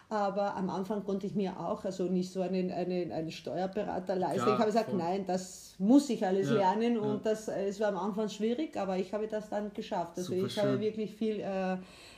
Aber 0.09 0.56
am 0.56 0.69
Anfang 0.69 1.04
konnte 1.04 1.27
ich 1.27 1.36
mir 1.36 1.59
auch 1.59 1.83
also 1.83 2.06
nicht 2.06 2.31
so 2.31 2.42
einen, 2.42 2.71
einen, 2.71 3.12
einen 3.12 3.31
Steuerberater 3.31 4.15
leisten. 4.15 4.39
Ja, 4.39 4.54
ich 4.54 4.59
habe 4.59 4.65
gesagt, 4.65 4.89
voll. 4.92 5.00
nein, 5.00 5.25
das 5.27 5.75
muss 5.80 6.09
ich 6.09 6.25
alles 6.25 6.50
ja, 6.50 6.56
lernen 6.56 6.98
und 6.98 7.25
ja. 7.25 7.31
das, 7.31 7.50
es 7.50 7.80
war 7.81 7.89
am 7.89 7.98
Anfang 7.98 8.30
schwierig, 8.30 8.77
aber 8.77 8.98
ich 8.98 9.13
habe 9.13 9.27
das 9.27 9.50
dann 9.50 9.74
geschafft. 9.74 10.13
Also 10.15 10.33
Super 10.33 10.48
ich 10.48 10.54
schön. 10.54 10.63
habe 10.63 10.80
wirklich 10.80 11.13
viel 11.13 11.42
äh, 11.42 11.77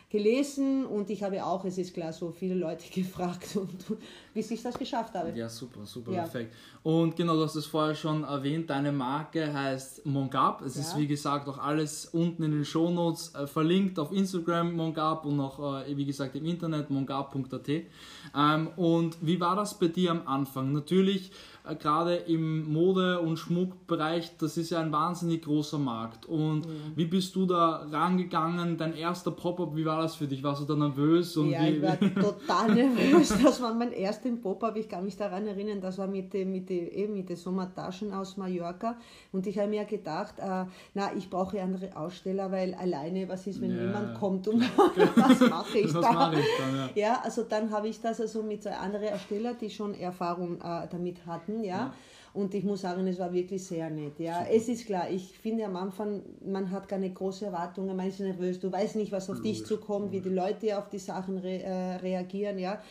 gelesen 0.09 0.85
und 0.87 1.09
ich 1.11 1.21
habe 1.21 1.45
auch, 1.45 1.63
es 1.65 1.77
ist 1.77 1.93
klar, 1.93 2.11
so 2.11 2.31
viele 2.31 2.55
Leute 2.55 2.89
gefragt, 2.93 3.55
und, 3.55 3.85
bis 4.33 4.49
ich 4.49 4.61
das 4.63 4.77
geschafft 4.77 5.13
habe. 5.13 5.31
Ja, 5.37 5.47
super, 5.47 5.85
super, 5.85 6.11
ja. 6.11 6.23
perfekt. 6.23 6.55
Und 6.81 7.15
genau, 7.15 7.35
du 7.35 7.43
hast 7.43 7.55
es 7.55 7.67
vorher 7.67 7.93
schon 7.93 8.23
erwähnt, 8.23 8.69
deine 8.69 8.91
Marke 8.91 9.53
heißt 9.53 10.05
Mongab. 10.05 10.63
Es 10.63 10.75
ja. 10.75 10.81
ist 10.81 10.97
wie 10.97 11.05
gesagt 11.05 11.47
auch 11.47 11.59
alles 11.59 12.07
unten 12.07 12.43
in 12.43 12.51
den 12.51 12.65
Shownotes 12.65 13.35
äh, 13.35 13.45
verlinkt 13.45 13.99
auf 13.99 14.11
Instagram 14.11 14.73
Mongab 14.75 15.25
und 15.25 15.39
auch, 15.39 15.83
äh, 15.83 15.95
wie 15.95 16.05
gesagt, 16.05 16.35
im 16.35 16.45
Internet 16.45 16.89
mongab.at. 16.89 17.69
Ähm, 17.69 18.67
und 18.77 19.17
wie 19.21 19.39
war 19.39 19.55
das 19.55 19.77
bei 19.77 19.87
dir 19.87 20.11
am 20.11 20.27
Anfang? 20.27 20.71
Natürlich 20.71 21.31
gerade 21.75 22.15
im 22.15 22.71
Mode- 22.71 23.19
und 23.19 23.37
Schmuckbereich, 23.37 24.37
das 24.37 24.57
ist 24.57 24.69
ja 24.69 24.79
ein 24.79 24.91
wahnsinnig 24.91 25.43
großer 25.43 25.77
Markt. 25.77 26.25
Und 26.25 26.67
mhm. 26.67 26.93
wie 26.95 27.05
bist 27.05 27.35
du 27.35 27.45
da 27.45 27.87
rangegangen? 27.91 28.77
Dein 28.77 28.95
erster 28.95 29.31
Pop-up, 29.31 29.75
wie 29.75 29.85
war 29.85 30.01
das 30.01 30.15
für 30.15 30.27
dich? 30.27 30.43
Warst 30.43 30.61
du 30.61 30.65
da 30.65 30.75
nervös? 30.75 31.35
Und 31.37 31.49
ja, 31.49 31.63
wie, 31.63 31.77
ich 31.77 31.81
war 31.81 31.99
total 32.21 32.73
nervös. 32.73 33.33
Das 33.43 33.61
war 33.61 33.73
mein 33.73 33.91
erster 33.91 34.29
Pop-up. 34.31 34.75
Ich 34.77 34.89
kann 34.89 35.05
mich 35.05 35.17
daran 35.17 35.47
erinnern, 35.47 35.81
das 35.81 35.97
war 35.97 36.07
mit 36.07 36.33
den 36.33 36.51
mit 36.51 36.69
die, 36.69 36.79
eben 36.79 37.13
mit 37.13 37.35
Sommertaschen 37.37 38.13
aus 38.13 38.37
Mallorca. 38.37 38.97
Und 39.31 39.47
ich 39.47 39.57
habe 39.57 39.69
mir 39.69 39.85
gedacht, 39.85 40.35
äh, 40.39 40.65
na, 40.93 41.11
ich 41.15 41.29
brauche 41.29 41.61
andere 41.61 41.95
Aussteller, 41.95 42.51
weil 42.51 42.73
alleine, 42.73 43.27
was 43.29 43.47
ist, 43.47 43.61
wenn 43.61 43.75
ja. 43.75 43.83
jemand 43.83 44.15
kommt 44.15 44.47
und 44.47 44.61
was 44.77 45.39
mache 45.49 45.79
ich 45.79 45.93
was 45.93 46.01
da? 46.01 46.11
Mache 46.11 46.39
ich 46.39 46.47
dann, 46.57 46.75
ja. 46.75 46.89
ja. 46.95 47.21
also 47.23 47.43
dann 47.43 47.71
habe 47.71 47.87
ich 47.87 47.99
das 48.01 48.19
also 48.19 48.43
mit 48.43 48.63
zwei 48.63 48.75
anderen 48.75 49.13
Ausstellern, 49.13 49.55
die 49.59 49.69
schon 49.69 49.93
Erfahrung 49.93 50.59
äh, 50.61 50.87
damit 50.89 51.25
hatten 51.25 51.58
ja. 51.63 51.77
ja. 51.77 51.93
Und 52.33 52.53
ich 52.53 52.63
muss 52.63 52.81
sagen, 52.81 53.07
es 53.07 53.17
war 53.17 53.33
wirklich 53.33 53.63
sehr 53.63 53.89
nett. 53.89 54.19
Ja, 54.19 54.39
Super. 54.39 54.51
es 54.53 54.69
ist 54.69 54.85
klar, 54.85 55.09
ich 55.09 55.37
finde 55.39 55.65
am 55.65 55.75
Anfang, 55.75 56.21
man 56.45 56.69
hat 56.69 56.87
keine 56.87 57.09
großen 57.09 57.47
Erwartungen, 57.47 57.95
man 57.95 58.07
ist 58.07 58.19
nervös, 58.19 58.59
du 58.59 58.71
weißt 58.71 58.97
nicht, 58.97 59.11
was 59.11 59.29
auf 59.29 59.37
Logisch. 59.37 59.57
dich 59.57 59.65
zukommt, 59.65 60.11
wie 60.11 60.21
die 60.21 60.29
Leute 60.29 60.77
auf 60.77 60.89
die 60.89 60.99
Sachen 60.99 61.39
re, 61.39 61.63
äh, 61.63 61.95
reagieren. 61.95 62.59
Ja, 62.59 62.81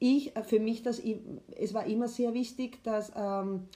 ich, 0.00 0.34
äh, 0.36 0.42
für 0.42 0.58
mich, 0.58 0.82
das, 0.82 1.00
es 1.56 1.74
war 1.74 1.86
immer 1.86 2.08
sehr 2.08 2.34
wichtig, 2.34 2.82
dass 2.82 3.12
ähm, 3.16 3.68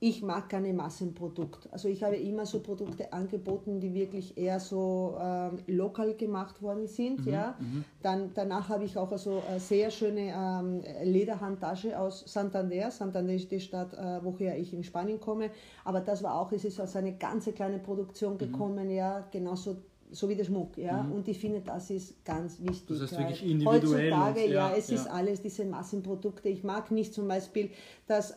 ich 0.00 0.22
mag 0.22 0.48
keine 0.48 0.72
Massenprodukt. 0.72 1.68
Also 1.72 1.88
ich 1.88 2.04
habe 2.04 2.16
immer 2.16 2.46
so 2.46 2.60
Produkte 2.60 3.12
angeboten, 3.12 3.80
die 3.80 3.94
wirklich 3.94 4.38
eher 4.38 4.60
so 4.60 5.16
ähm, 5.20 5.58
lokal 5.66 6.14
gemacht 6.14 6.62
worden 6.62 6.86
sind. 6.86 7.26
Mhm, 7.26 7.32
ja. 7.32 7.56
Mhm. 7.58 7.84
Dann, 8.02 8.30
danach 8.32 8.68
habe 8.68 8.84
ich 8.84 8.96
auch 8.96 9.10
also 9.10 9.42
eine 9.48 9.58
sehr 9.58 9.90
schöne 9.90 10.32
ähm, 10.32 10.82
Lederhandtasche 11.02 11.98
aus 11.98 12.22
Santander. 12.26 12.92
Santander 12.92 13.34
ist 13.34 13.50
die 13.50 13.58
Stadt, 13.58 13.92
äh, 13.94 14.20
woher 14.22 14.56
ich 14.56 14.72
in 14.72 14.84
Spanien 14.84 15.18
komme. 15.18 15.50
Aber 15.84 16.00
das 16.00 16.22
war 16.22 16.40
auch, 16.40 16.52
es 16.52 16.64
ist 16.64 16.80
aus 16.80 16.94
einer 16.94 17.12
ganz 17.12 17.46
kleinen 17.52 17.82
Produktion 17.82 18.34
mhm. 18.34 18.38
gekommen, 18.38 18.86
mhm. 18.86 18.94
ja, 18.94 19.26
genauso 19.32 19.78
so 20.10 20.28
wie 20.28 20.34
der 20.34 20.44
Schmuck, 20.44 20.76
ja. 20.78 21.02
Mhm. 21.02 21.12
Und 21.12 21.28
ich 21.28 21.38
finde, 21.38 21.60
das 21.60 21.90
ist 21.90 22.24
ganz 22.24 22.60
wichtig. 22.60 22.98
Das 22.98 23.02
heißt 23.02 23.18
wirklich 23.18 23.42
individuell. 23.42 24.12
Heutzutage, 24.12 24.44
und, 24.44 24.50
ja, 24.50 24.70
ja, 24.70 24.76
es 24.76 24.88
ja. 24.88 24.96
ist 24.96 25.06
alles 25.06 25.42
diese 25.42 25.64
Massenprodukte. 25.64 26.48
Ich 26.48 26.64
mag 26.64 26.90
nicht 26.90 27.14
zum 27.14 27.28
Beispiel, 27.28 27.70
dass 28.06 28.32
äh, 28.32 28.36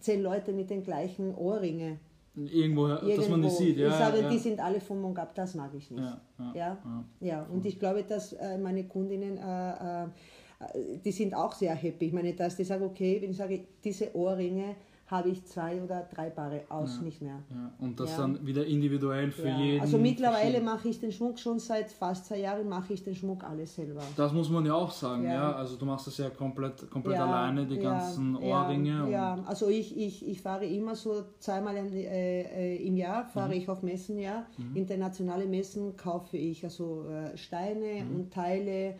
zehn 0.00 0.22
Leute 0.22 0.52
mit 0.52 0.70
den 0.70 0.82
gleichen 0.82 1.34
Ohrringe 1.34 1.98
irgendwo, 2.36 2.88
irgendwo. 2.88 3.16
dass 3.16 3.28
man 3.28 3.42
die 3.42 3.50
sieht. 3.50 3.78
Ja, 3.78 3.88
ich 3.88 3.94
sage, 3.94 4.20
ja. 4.20 4.28
die 4.28 4.38
sind 4.38 4.60
alle 4.60 4.80
vom 4.80 5.00
Mongab, 5.00 5.34
das 5.34 5.54
mag 5.54 5.72
ich 5.74 5.90
nicht. 5.90 6.16
Ja, 6.54 6.78
ja, 7.20 7.42
und 7.44 7.64
ich 7.64 7.78
glaube, 7.78 8.02
dass 8.04 8.32
äh, 8.34 8.58
meine 8.58 8.84
Kundinnen, 8.84 9.38
äh, 9.38 10.06
die 11.04 11.12
sind 11.12 11.34
auch 11.34 11.52
sehr 11.52 11.74
happy. 11.74 12.06
Ich 12.06 12.12
meine, 12.12 12.32
dass 12.34 12.56
die 12.56 12.64
sagen, 12.64 12.84
okay, 12.84 13.18
wenn 13.20 13.30
ich 13.30 13.36
sage, 13.36 13.60
diese 13.84 14.14
Ohrringe 14.14 14.76
habe 15.08 15.28
ich 15.28 15.44
zwei 15.46 15.80
oder 15.82 16.08
drei 16.12 16.30
Paare 16.30 16.62
aus, 16.68 17.00
nicht 17.00 17.22
mehr. 17.22 17.38
Ja, 17.48 17.72
und 17.78 18.00
das 18.00 18.10
Ja. 18.12 18.18
dann 18.18 18.44
wieder 18.44 18.66
individuell 18.66 19.30
für 19.30 19.46
Ja. 19.48 19.56
jeden. 19.58 19.80
Also 19.80 19.98
mittlerweile 19.98 20.60
mache 20.60 20.88
ich 20.88 20.98
den 20.98 21.12
Schmuck 21.12 21.38
schon 21.38 21.60
seit 21.60 21.92
fast 21.92 22.26
zwei 22.26 22.38
Jahren, 22.40 22.68
mache 22.68 22.92
ich 22.92 23.04
den 23.04 23.14
Schmuck 23.14 23.44
alles 23.44 23.76
selber. 23.76 24.02
Das 24.16 24.32
muss 24.32 24.50
man 24.50 24.66
ja 24.66 24.74
auch 24.74 24.90
sagen, 24.90 25.22
ja. 25.24 25.32
Ja. 25.34 25.52
Also 25.52 25.76
du 25.76 25.84
machst 25.86 26.08
das 26.08 26.18
ja 26.18 26.28
komplett, 26.30 26.90
komplett 26.90 27.16
Ja, 27.18 27.24
alleine, 27.26 27.66
die 27.66 27.76
ja, 27.76 27.82
ganzen 27.82 28.36
ja, 28.42 28.62
Ohrringe. 28.64 29.08
Ja, 29.10 29.38
also 29.46 29.68
ich, 29.68 29.96
ich, 29.96 30.26
ich 30.26 30.42
fahre 30.42 30.66
immer 30.66 30.96
so 30.96 31.22
zweimal 31.38 31.76
im, 31.76 31.92
äh, 31.92 32.40
äh, 32.74 32.86
im 32.86 32.96
Jahr, 32.96 33.26
fahre 33.26 33.50
Mhm. 33.54 33.60
ich 33.60 33.68
auf 33.68 33.82
Messen, 33.84 34.18
ja. 34.18 34.46
Internationale 34.74 35.46
Messen 35.46 35.96
kaufe 35.96 36.36
ich 36.36 36.64
also 36.64 37.04
äh, 37.08 37.36
Steine 37.36 38.04
Mhm. 38.04 38.16
und 38.16 38.32
Teile, 38.32 38.96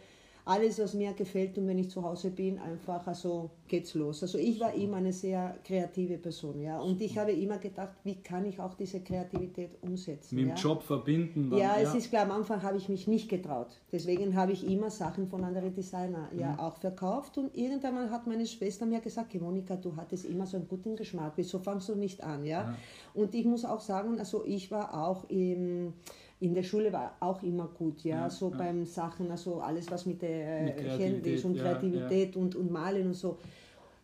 alles 0.47 0.79
was 0.79 0.95
mir 0.95 1.13
gefällt 1.13 1.59
und 1.59 1.67
wenn 1.67 1.79
ich 1.79 1.91
zu 1.91 2.03
Hause 2.05 2.31
bin, 2.31 2.59
einfach, 2.61 3.05
also 3.07 3.51
geht's 3.67 3.95
los. 3.95 4.23
Also 4.23 4.39
ich 4.39 4.61
war 4.61 4.73
immer 4.75 4.99
eine 4.99 5.13
sehr 5.13 5.57
kreative 5.65 6.19
Person, 6.19 6.61
ja. 6.61 6.79
Und 6.79 7.01
ich 7.01 7.19
habe 7.19 7.33
immer 7.33 7.59
gedacht, 7.59 7.97
wie 8.05 8.15
kann 8.23 8.45
ich 8.45 8.61
auch 8.61 8.75
diese 8.75 9.01
Kreativität 9.01 9.71
umsetzen. 9.83 10.37
Mit 10.37 10.45
dem 10.45 10.49
ja? 10.51 10.55
Job 10.55 10.85
verbinden. 10.85 11.51
Dann, 11.51 11.59
Ja, 11.59 11.77
es 11.81 11.95
ist 11.97 12.11
klar, 12.11 12.23
am 12.23 12.31
Anfang 12.31 12.63
habe 12.63 12.77
ich 12.77 12.89
mich 12.89 13.09
nicht 13.09 13.29
getraut. 13.29 13.81
Deswegen 13.91 14.37
habe 14.37 14.53
ich 14.53 14.65
immer 14.71 14.89
Sachen 14.89 15.27
von 15.29 15.43
anderen 15.43 15.75
Designer 15.75 16.29
ja 16.39 16.53
Mhm. 16.53 16.61
auch 16.61 16.77
verkauft. 16.77 17.37
Und 17.39 17.57
irgendwann 17.57 18.09
hat 18.13 18.29
meine 18.29 18.47
Schwester 18.47 18.87
mir 18.87 19.01
gesagt, 19.01 19.29
"Okay, 19.31 19.41
Monika, 19.43 19.75
du 19.75 19.97
hattest 19.97 20.27
immer 20.27 20.47
so 20.47 20.59
einen 20.59 20.69
guten 20.69 20.95
Geschmack. 20.95 21.33
Wieso 21.35 21.59
fangst 21.59 21.89
du 21.89 21.97
nicht 21.97 22.23
an? 22.23 22.47
Ja? 22.47 22.77
Und 23.15 23.35
ich 23.35 23.45
muss 23.47 23.65
auch 23.65 23.81
sagen, 23.81 24.21
also 24.21 24.45
ich 24.47 24.71
war 24.71 25.09
auch 25.09 25.29
im, 25.29 25.93
in 26.41 26.55
der 26.55 26.63
Schule 26.63 26.93
war 26.93 27.17
auch 27.21 27.43
immer 27.43 27.67
gut, 27.69 28.03
ja, 28.05 28.17
Ja, 28.23 28.31
so 28.31 28.51
ja. 28.51 28.57
beim 28.59 28.85
Sachen, 28.85 29.31
also 29.31 29.61
alles 29.61 29.91
was 29.91 30.05
mit 30.07 30.21
der 30.23 30.69
äh, 30.69 30.73
Kreativität, 30.73 31.01
Händisch 31.01 31.45
und 31.45 31.55
ja, 31.57 31.63
Kreativität 31.63 32.37
Und, 32.37 32.55
und 32.57 32.71
Malen 32.71 33.07
und 33.09 33.15
so. 33.15 33.39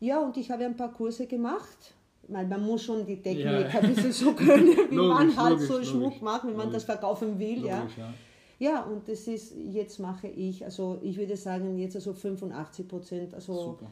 Ja, 0.00 0.18
und 0.20 0.36
ich 0.36 0.50
habe 0.50 0.64
ein 0.64 0.76
paar 0.76 0.92
Kurse 0.92 1.26
gemacht. 1.26 1.94
Weil 2.28 2.46
man 2.46 2.64
muss 2.64 2.84
schon 2.84 3.04
die 3.04 3.20
Technik 3.20 3.44
Ja. 3.44 3.80
ein 3.80 3.94
bisschen 3.94 4.12
so 4.12 4.32
können, 4.46 4.68
wie 4.90 4.94
Logisch, 4.94 5.14
man 5.14 5.36
halt 5.36 5.50
logisch, 5.54 5.66
so 5.66 5.72
logisch. 5.74 5.88
Schmuck 5.90 6.22
macht, 6.22 6.46
wenn 6.46 6.56
man 6.56 6.72
das 6.72 6.84
verkaufen 6.84 7.36
will. 7.38 7.64
ja. 7.66 7.86
Ja. 7.98 8.14
Ja, 8.60 8.82
und 8.84 9.08
das 9.08 9.26
ist, 9.26 9.56
jetzt 9.72 9.98
mache 9.98 10.28
ich, 10.28 10.64
also 10.64 10.98
ich 11.02 11.16
würde 11.16 11.36
sagen, 11.36 11.76
jetzt 11.78 11.96
also 11.96 12.12
85 12.14 12.86
Prozent 12.86 13.34
also 13.34 13.54
Super. 13.54 13.86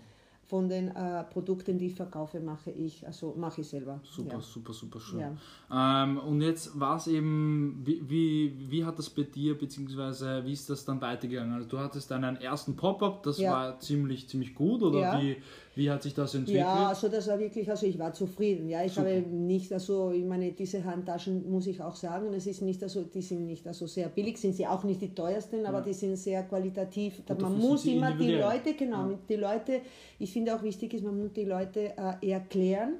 Von 0.50 0.69
den 0.69 0.88
äh, 0.88 1.23
Produkten, 1.25 1.78
die 1.78 1.87
ich 1.87 1.95
verkaufe, 1.95 2.40
mache 2.40 2.71
ich, 2.73 3.07
also 3.07 3.35
mache 3.38 3.61
ich 3.61 3.69
selber. 3.69 4.00
Super, 4.02 4.35
Ja. 4.35 4.40
super, 4.40 4.73
super 4.73 4.99
schön. 5.00 5.21
Ja. 5.21 6.02
Ähm, 6.02 6.19
und 6.19 6.42
jetzt 6.42 6.78
war 6.78 6.97
es 6.97 7.07
eben, 7.07 7.80
wie, 7.85 8.02
wie, 8.11 8.52
wie 8.69 8.85
hat 8.85 8.99
das 8.99 9.09
bei 9.09 9.23
dir, 9.23 9.57
beziehungsweise 9.57 10.45
wie 10.45 10.52
ist 10.52 10.69
das 10.69 10.85
dann 10.85 11.00
weitergegangen? 11.00 11.54
Also 11.54 11.69
du 11.69 11.78
hattest 11.78 12.11
dann 12.11 12.25
einen 12.25 12.37
ersten 12.38 12.75
Pop-up, 12.76 13.23
das 13.23 13.38
Ja. 13.38 13.52
war 13.52 13.78
ziemlich, 13.78 14.28
ziemlich 14.28 14.54
gut 14.57 14.83
oder 14.83 15.21
wie, 15.21 15.37
wie 15.77 15.89
hat 15.91 16.03
sich 16.03 16.15
das 16.15 16.35
entwickelt? 16.35 16.61
Ja, 16.65 16.89
also 16.89 17.09
das 17.09 17.29
war 17.29 17.39
wirklich, 17.39 17.71
also 17.71 17.87
ich 17.87 17.99
war 17.99 18.12
zufrieden. 18.12 18.69
Ja, 18.69 18.85
ich 18.85 18.93
Super. 18.93 19.09
habe 19.09 19.21
nicht, 19.21 19.73
also 19.73 20.11
ich 20.11 20.25
meine, 20.25 20.53
diese 20.53 20.85
Handtaschen 20.85 21.49
muss 21.50 21.67
ich 21.69 21.81
auch 21.81 21.95
sagen, 21.95 22.33
es 22.35 22.47
ist 22.47 22.61
nicht, 22.62 22.83
also 22.83 23.03
die 23.05 23.23
sind 23.23 23.47
nicht 23.47 23.67
also 23.67 23.87
sehr 23.87 24.09
billig, 24.09 24.39
sind 24.39 24.55
sie 24.57 24.67
auch 24.67 24.83
nicht 24.85 25.00
die 25.00 25.15
teuersten, 25.15 25.65
aber 25.67 25.79
Ja. 25.79 25.85
die 25.85 25.93
sind 25.95 26.17
sehr 26.17 26.43
qualitativ. 26.43 27.23
Und 27.29 27.41
man 27.41 27.57
muss 27.59 27.85
immer 27.87 28.12
die. 28.17 28.33
Leute, 28.33 28.75
genau, 28.75 29.11
Ja. 29.11 29.19
die 29.29 29.37
Leute, 29.37 29.81
ich 30.19 30.33
finde 30.33 30.55
auch 30.57 30.62
wichtig 30.62 30.93
ist, 30.95 31.05
man 31.05 31.19
muss 31.21 31.33
die 31.33 31.45
Leute 31.45 31.93
äh, 31.97 32.31
erklären, 32.31 32.95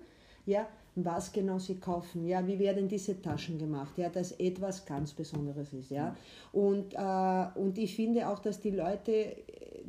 ja, 0.47 0.67
was 0.97 1.33
genau 1.33 1.59
sie 1.59 1.77
kaufen, 1.77 2.27
ja, 2.27 2.45
wie 2.47 2.59
werden 2.59 2.89
diese 2.89 3.21
Taschen 3.23 3.59
gemacht, 3.59 3.97
ja, 3.97 4.09
dass 4.09 4.33
etwas 4.33 4.85
ganz 4.85 5.13
Besonderes 5.13 5.73
ist, 5.73 5.91
ja. 5.91 6.17
Und, 6.53 6.95
äh, 6.95 7.59
und 7.61 7.79
ich 7.79 7.95
finde 7.95 8.29
auch, 8.29 8.39
dass 8.41 8.61
die 8.61 8.71
Leute, 8.71 9.37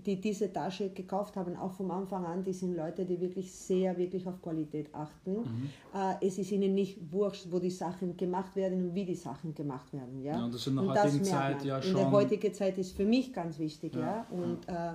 die 0.06 0.20
diese 0.20 0.52
Tasche 0.52 0.90
gekauft 0.90 1.36
haben, 1.36 1.56
auch 1.56 1.72
vom 1.74 1.92
Anfang 1.92 2.26
an, 2.26 2.44
die 2.44 2.54
sind 2.54 2.76
Leute, 2.76 3.06
die 3.06 3.20
wirklich 3.20 3.52
sehr, 3.52 3.98
wirklich 3.98 4.26
auf 4.28 4.42
Qualität 4.42 4.94
achten. 4.94 5.34
Mhm. 5.34 5.70
Äh, 5.94 6.26
es 6.26 6.38
ist 6.38 6.52
ihnen 6.52 6.74
nicht 6.74 6.98
wurscht, 7.12 7.48
wo 7.50 7.60
die 7.60 7.70
Sachen 7.70 8.18
gemacht 8.18 8.56
werden 8.56 8.90
und 8.90 8.96
wie 8.96 9.06
die 9.06 9.16
Sachen 9.16 9.54
gemacht 9.54 9.92
werden, 9.94 10.22
ja. 10.24 10.38
Ja, 10.38 10.46
und 10.46 10.54
das 10.54 10.68
in 10.68 10.76
der 10.76 10.84
Und 10.84 10.90
heutigen 10.98 11.24
Zeit 11.24 11.64
ja 11.66 11.78
In 11.78 11.84
schon- 11.84 11.96
der 11.96 12.12
heutigen 12.12 12.54
Zeit 12.54 12.78
ist 12.78 12.96
für 12.96 13.06
mich 13.06 13.34
ganz 13.34 13.60
wichtig, 13.60 13.96
Ja, 13.96 14.02
ja. 14.02 14.26
Und, 14.32 14.68
Äh, 14.68 14.94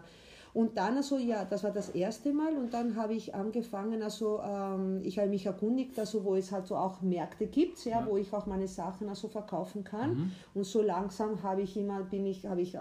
und 0.54 0.78
dann 0.78 0.96
also, 0.96 1.18
ja, 1.18 1.44
das 1.44 1.62
war 1.64 1.70
das 1.70 1.90
erste 1.90 2.32
Mal 2.32 2.56
und 2.56 2.72
dann 2.72 2.96
habe 2.96 3.12
ich 3.12 3.34
angefangen, 3.34 4.02
also 4.02 4.40
ähm, 4.40 5.00
ich 5.04 5.18
habe 5.18 5.28
mich 5.28 5.44
erkundigt, 5.44 5.98
also 5.98 6.24
wo 6.24 6.34
es 6.34 6.50
halt 6.50 6.66
so 6.66 6.76
auch 6.76 7.02
Märkte 7.02 7.46
gibt, 7.46 7.84
ja, 7.84 8.00
Ja. 8.00 8.06
wo 8.06 8.16
ich 8.16 8.32
auch 8.32 8.46
meine 8.46 8.66
Sachen 8.66 9.08
also 9.10 9.28
verkaufen 9.28 9.84
kann. 9.84 10.14
Mhm. 10.14 10.32
Und 10.54 10.64
so 10.64 10.80
langsam 10.80 11.42
habe 11.42 11.60
ich 11.60 11.76
immer, 11.76 12.02
bin 12.04 12.24
ich, 12.24 12.46
habe 12.46 12.62
ich, 12.62 12.74
äh, 12.74 12.78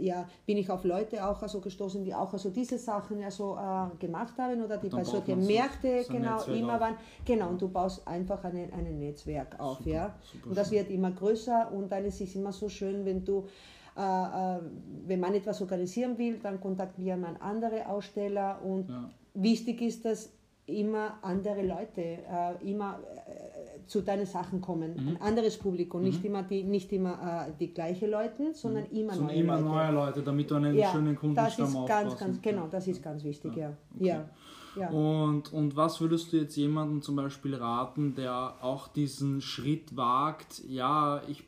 ja, 0.00 0.26
bin 0.46 0.56
ich 0.56 0.68
auf 0.70 0.84
Leute 0.84 1.24
auch 1.26 1.40
also 1.42 1.60
gestoßen, 1.60 2.04
die 2.04 2.14
auch 2.14 2.32
also 2.32 2.50
diese 2.50 2.78
Sachen 2.78 3.20
ja 3.20 3.30
so 3.30 3.56
äh, 3.56 3.96
gemacht 3.98 4.34
haben 4.38 4.62
oder 4.64 4.76
die 4.78 4.88
bei 4.88 5.04
solchen 5.04 5.30
man 5.38 5.42
so- 5.42 6.12
genau 6.12 6.36
Netzwerk 6.38 6.58
immer 6.58 6.74
auf. 6.74 6.80
waren. 6.80 6.94
Genau, 7.24 7.48
und 7.50 7.60
du 7.62 7.68
baust 7.68 8.06
einfach 8.06 8.42
ein, 8.44 8.72
ein 8.72 8.98
Netzwerk 8.98 9.58
auf, 9.60 9.78
Super, 9.78 9.90
ja. 9.90 10.14
super 10.22 10.48
und 10.48 10.56
das 10.58 10.70
wird 10.70 10.90
immer 10.90 11.10
größer 11.10 11.70
und 11.72 11.90
dann 11.92 12.04
ist 12.04 12.20
es 12.20 12.34
immer 12.34 12.52
so 12.52 12.68
schön, 12.68 13.04
wenn 13.04 13.24
du 13.24 13.46
äh, 13.96 14.00
äh, 14.00 14.60
wenn 15.06 15.20
man 15.20 15.34
etwas 15.34 15.60
organisieren 15.60 16.16
will, 16.16 16.38
dann 16.38 16.60
kontaktiert 16.60 17.18
man 17.18 17.36
andere 17.38 17.88
Aussteller 17.88 18.60
und 18.64 18.88
Ja. 18.88 19.10
wichtig 19.34 19.82
ist, 19.82 20.04
dass 20.04 20.30
immer 20.70 21.18
andere 21.22 21.62
Leute 21.66 22.00
äh, 22.02 22.70
immer 22.70 22.98
äh, 23.26 23.86
zu 23.86 24.00
deinen 24.02 24.26
Sachen 24.26 24.60
kommen, 24.60 24.94
Mhm. 24.94 25.08
ein 25.08 25.22
anderes 25.22 25.58
Publikum, 25.58 26.02
nicht 26.02 26.24
immer 26.24 26.42
die 26.44 26.62
nicht 26.64 26.92
immer 26.92 27.46
äh, 27.48 27.52
die 27.58 27.72
gleichen 27.74 28.10
Leute, 28.10 28.54
sondern 28.54 28.84
immer 28.86 29.12
Sondern 29.14 29.34
neue 29.34 29.42
Mhm. 29.42 29.48
immer 29.48 29.60
Leute. 29.60 29.68
neue 29.74 29.92
Leute, 29.92 30.22
damit 30.22 30.50
du 30.50 30.54
einen 30.56 30.74
ja, 30.76 30.90
schönen 30.92 31.14
das 31.14 31.20
Kundenstamm 31.20 31.66
ist 31.68 31.74
aufbaust. 31.76 31.88
ganz, 31.88 32.18
ganz 32.18 32.42
genau, 32.42 32.66
das 32.70 32.86
ist 32.86 33.02
ganz 33.02 33.24
wichtig, 33.24 33.56
ja. 33.56 33.72
okay. 33.96 34.06
Ja. 34.06 34.28
Ja. 34.76 34.88
Und, 34.90 35.52
und 35.52 35.76
was 35.76 36.00
würdest 36.00 36.32
du 36.32 36.36
jetzt 36.38 36.56
jemandem 36.56 37.02
zum 37.02 37.16
Beispiel 37.16 37.54
raten, 37.54 38.14
der 38.14 38.54
auch 38.62 38.88
diesen 38.88 39.40
Schritt 39.40 39.96
wagt? 39.96 40.62
Ja, 40.68 41.22
ich 41.28 41.44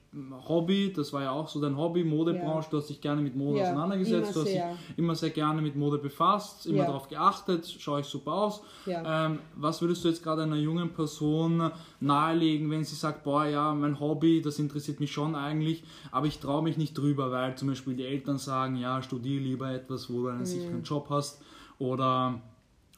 Hobby, 0.47 0.93
das 0.95 1.15
war 1.15 1.23
ja 1.23 1.31
auch 1.31 1.49
so 1.49 1.59
dein 1.59 1.75
Hobby, 1.79 2.05
Modebranche, 2.05 2.67
Ja. 2.67 2.71
du 2.71 2.77
hast 2.77 2.91
dich 2.91 3.01
gerne 3.01 3.23
mit 3.23 3.35
Mode 3.35 3.61
Ja, 3.61 3.65
auseinandergesetzt, 3.65 4.37
du 4.37 4.41
hast 4.41 4.53
dich 4.53 4.61
immer 4.99 5.15
sehr 5.15 5.31
gerne 5.31 5.63
mit 5.63 5.75
Mode 5.75 5.97
befasst, 5.97 6.67
immer 6.67 6.85
darauf 6.85 7.09
geachtet, 7.09 7.67
schaue 7.79 8.01
ich 8.01 8.07
super 8.07 8.33
aus. 8.35 8.63
Ähm, 9.07 9.39
was 9.57 9.81
würdest 9.81 10.05
du 10.05 10.09
jetzt 10.09 10.23
gerade 10.23 10.43
einer 10.43 10.57
jungen 10.57 10.91
Person 10.93 11.71
nahelegen, 12.01 12.71
wenn 12.71 12.85
sie 12.85 12.95
sagt, 12.95 13.25
boah 13.25 13.47
ja, 13.47 13.73
mein 13.73 13.99
Hobby, 14.01 14.43
das 14.43 14.59
interessiert 14.59 15.01
mich 15.01 15.13
schon 15.13 15.35
eigentlich, 15.35 15.83
aber 16.11 16.27
ich 16.27 16.41
traue 16.41 16.63
mich 16.63 16.77
nicht 16.77 16.93
drüber, 16.99 17.31
weil 17.31 17.57
zum 17.57 17.69
Beispiel 17.69 17.95
die 17.95 18.05
Eltern 18.05 18.37
sagen, 18.37 18.77
ja, 18.77 19.01
studiere 19.03 19.43
lieber 19.43 19.71
etwas, 19.71 20.11
wo 20.11 20.25
du 20.25 20.29
einen 20.29 20.41
Mhm. 20.41 20.45
sicheren 20.45 20.83
Job 20.83 21.07
hast 21.09 21.41
oder 21.79 22.39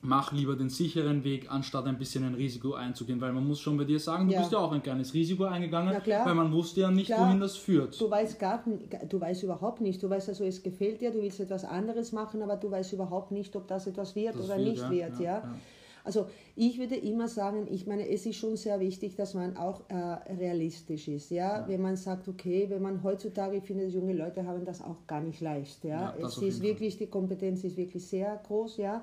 mach 0.05 0.33
lieber 0.33 0.55
den 0.55 0.69
sicheren 0.69 1.25
Weg, 1.25 1.51
anstatt 1.51 1.87
ein 1.87 1.99
bisschen 1.99 2.25
ein 2.25 2.35
Risiko 2.35 2.75
einzugehen, 2.75 3.21
weil 3.21 3.33
man 3.33 3.47
muss 3.47 3.61
schon 3.61 3.77
bei 3.77 3.85
dir 3.85 3.99
sagen, 3.99 4.27
du 4.29 4.35
Ja. 4.35 4.41
bist 4.41 4.53
ja 4.53 4.59
auch 4.59 4.73
ein 4.73 4.83
kleines 4.83 5.15
Risiko 5.15 5.45
eingegangen, 5.45 5.97
weil 6.07 6.35
man 6.35 6.53
wusste 6.53 6.83
ja 6.83 6.91
nicht, 6.91 7.07
Klar. 7.07 7.27
wohin 7.27 7.41
das 7.41 7.57
führt. 7.57 8.01
Du 8.01 8.11
weißt 8.11 8.39
gar 8.39 8.63
du 9.09 9.21
weißt 9.21 9.43
überhaupt 9.43 9.81
nicht. 9.81 10.03
Du 10.03 10.09
weißt 10.11 10.29
also, 10.29 10.45
es 10.45 10.63
gefällt 10.63 11.01
dir, 11.01 11.11
du 11.11 11.21
willst 11.23 11.41
etwas 11.41 11.65
anderes 11.65 12.13
machen, 12.13 12.43
aber 12.43 12.57
du 12.57 12.71
weißt 12.71 12.93
überhaupt 12.93 13.33
nicht, 13.33 13.57
ob 13.57 13.67
das 13.67 13.87
etwas 13.87 14.15
wird 14.15 14.35
Das 14.37 14.45
oder 14.45 14.57
wird, 14.59 14.69
nicht 14.69 14.83
ja, 14.83 14.91
wird. 14.91 15.15
ja, 15.19 15.25
Ja, 15.25 15.39
ja. 15.39 15.55
Also 16.07 16.27
ich 16.55 16.79
würde 16.79 16.97
immer 16.97 17.29
sagen, 17.29 17.67
ich 17.71 17.87
meine, 17.87 18.07
es 18.07 18.27
ist 18.27 18.37
schon 18.37 18.59
sehr 18.59 18.79
wichtig, 18.79 19.17
dass 19.17 19.33
man 19.33 19.57
auch 19.57 19.89
äh, 19.89 19.95
realistisch 20.35 21.09
ist. 21.09 21.31
Ja? 21.31 21.65
Wenn 21.67 21.81
man 21.81 21.97
sagt, 21.97 22.29
okay, 22.29 22.67
wenn 22.69 22.83
man 22.83 23.03
heutzutage, 23.03 23.57
ich 23.57 23.65
finde, 23.65 23.87
junge 23.87 24.13
Leute 24.13 24.47
haben 24.47 24.67
das 24.67 24.83
auch 24.83 25.07
gar 25.07 25.23
nicht 25.23 25.41
leicht. 25.41 25.83
Ja, 25.83 26.15
Ja, 26.19 26.27
es 26.27 26.37
ist 26.37 26.61
wirklich, 26.63 26.99
die 26.99 27.07
Kompetenz 27.07 27.65
ist 27.65 27.79
wirklich 27.79 28.07
sehr 28.07 28.39
groß. 28.47 28.77
Ja. 28.77 29.03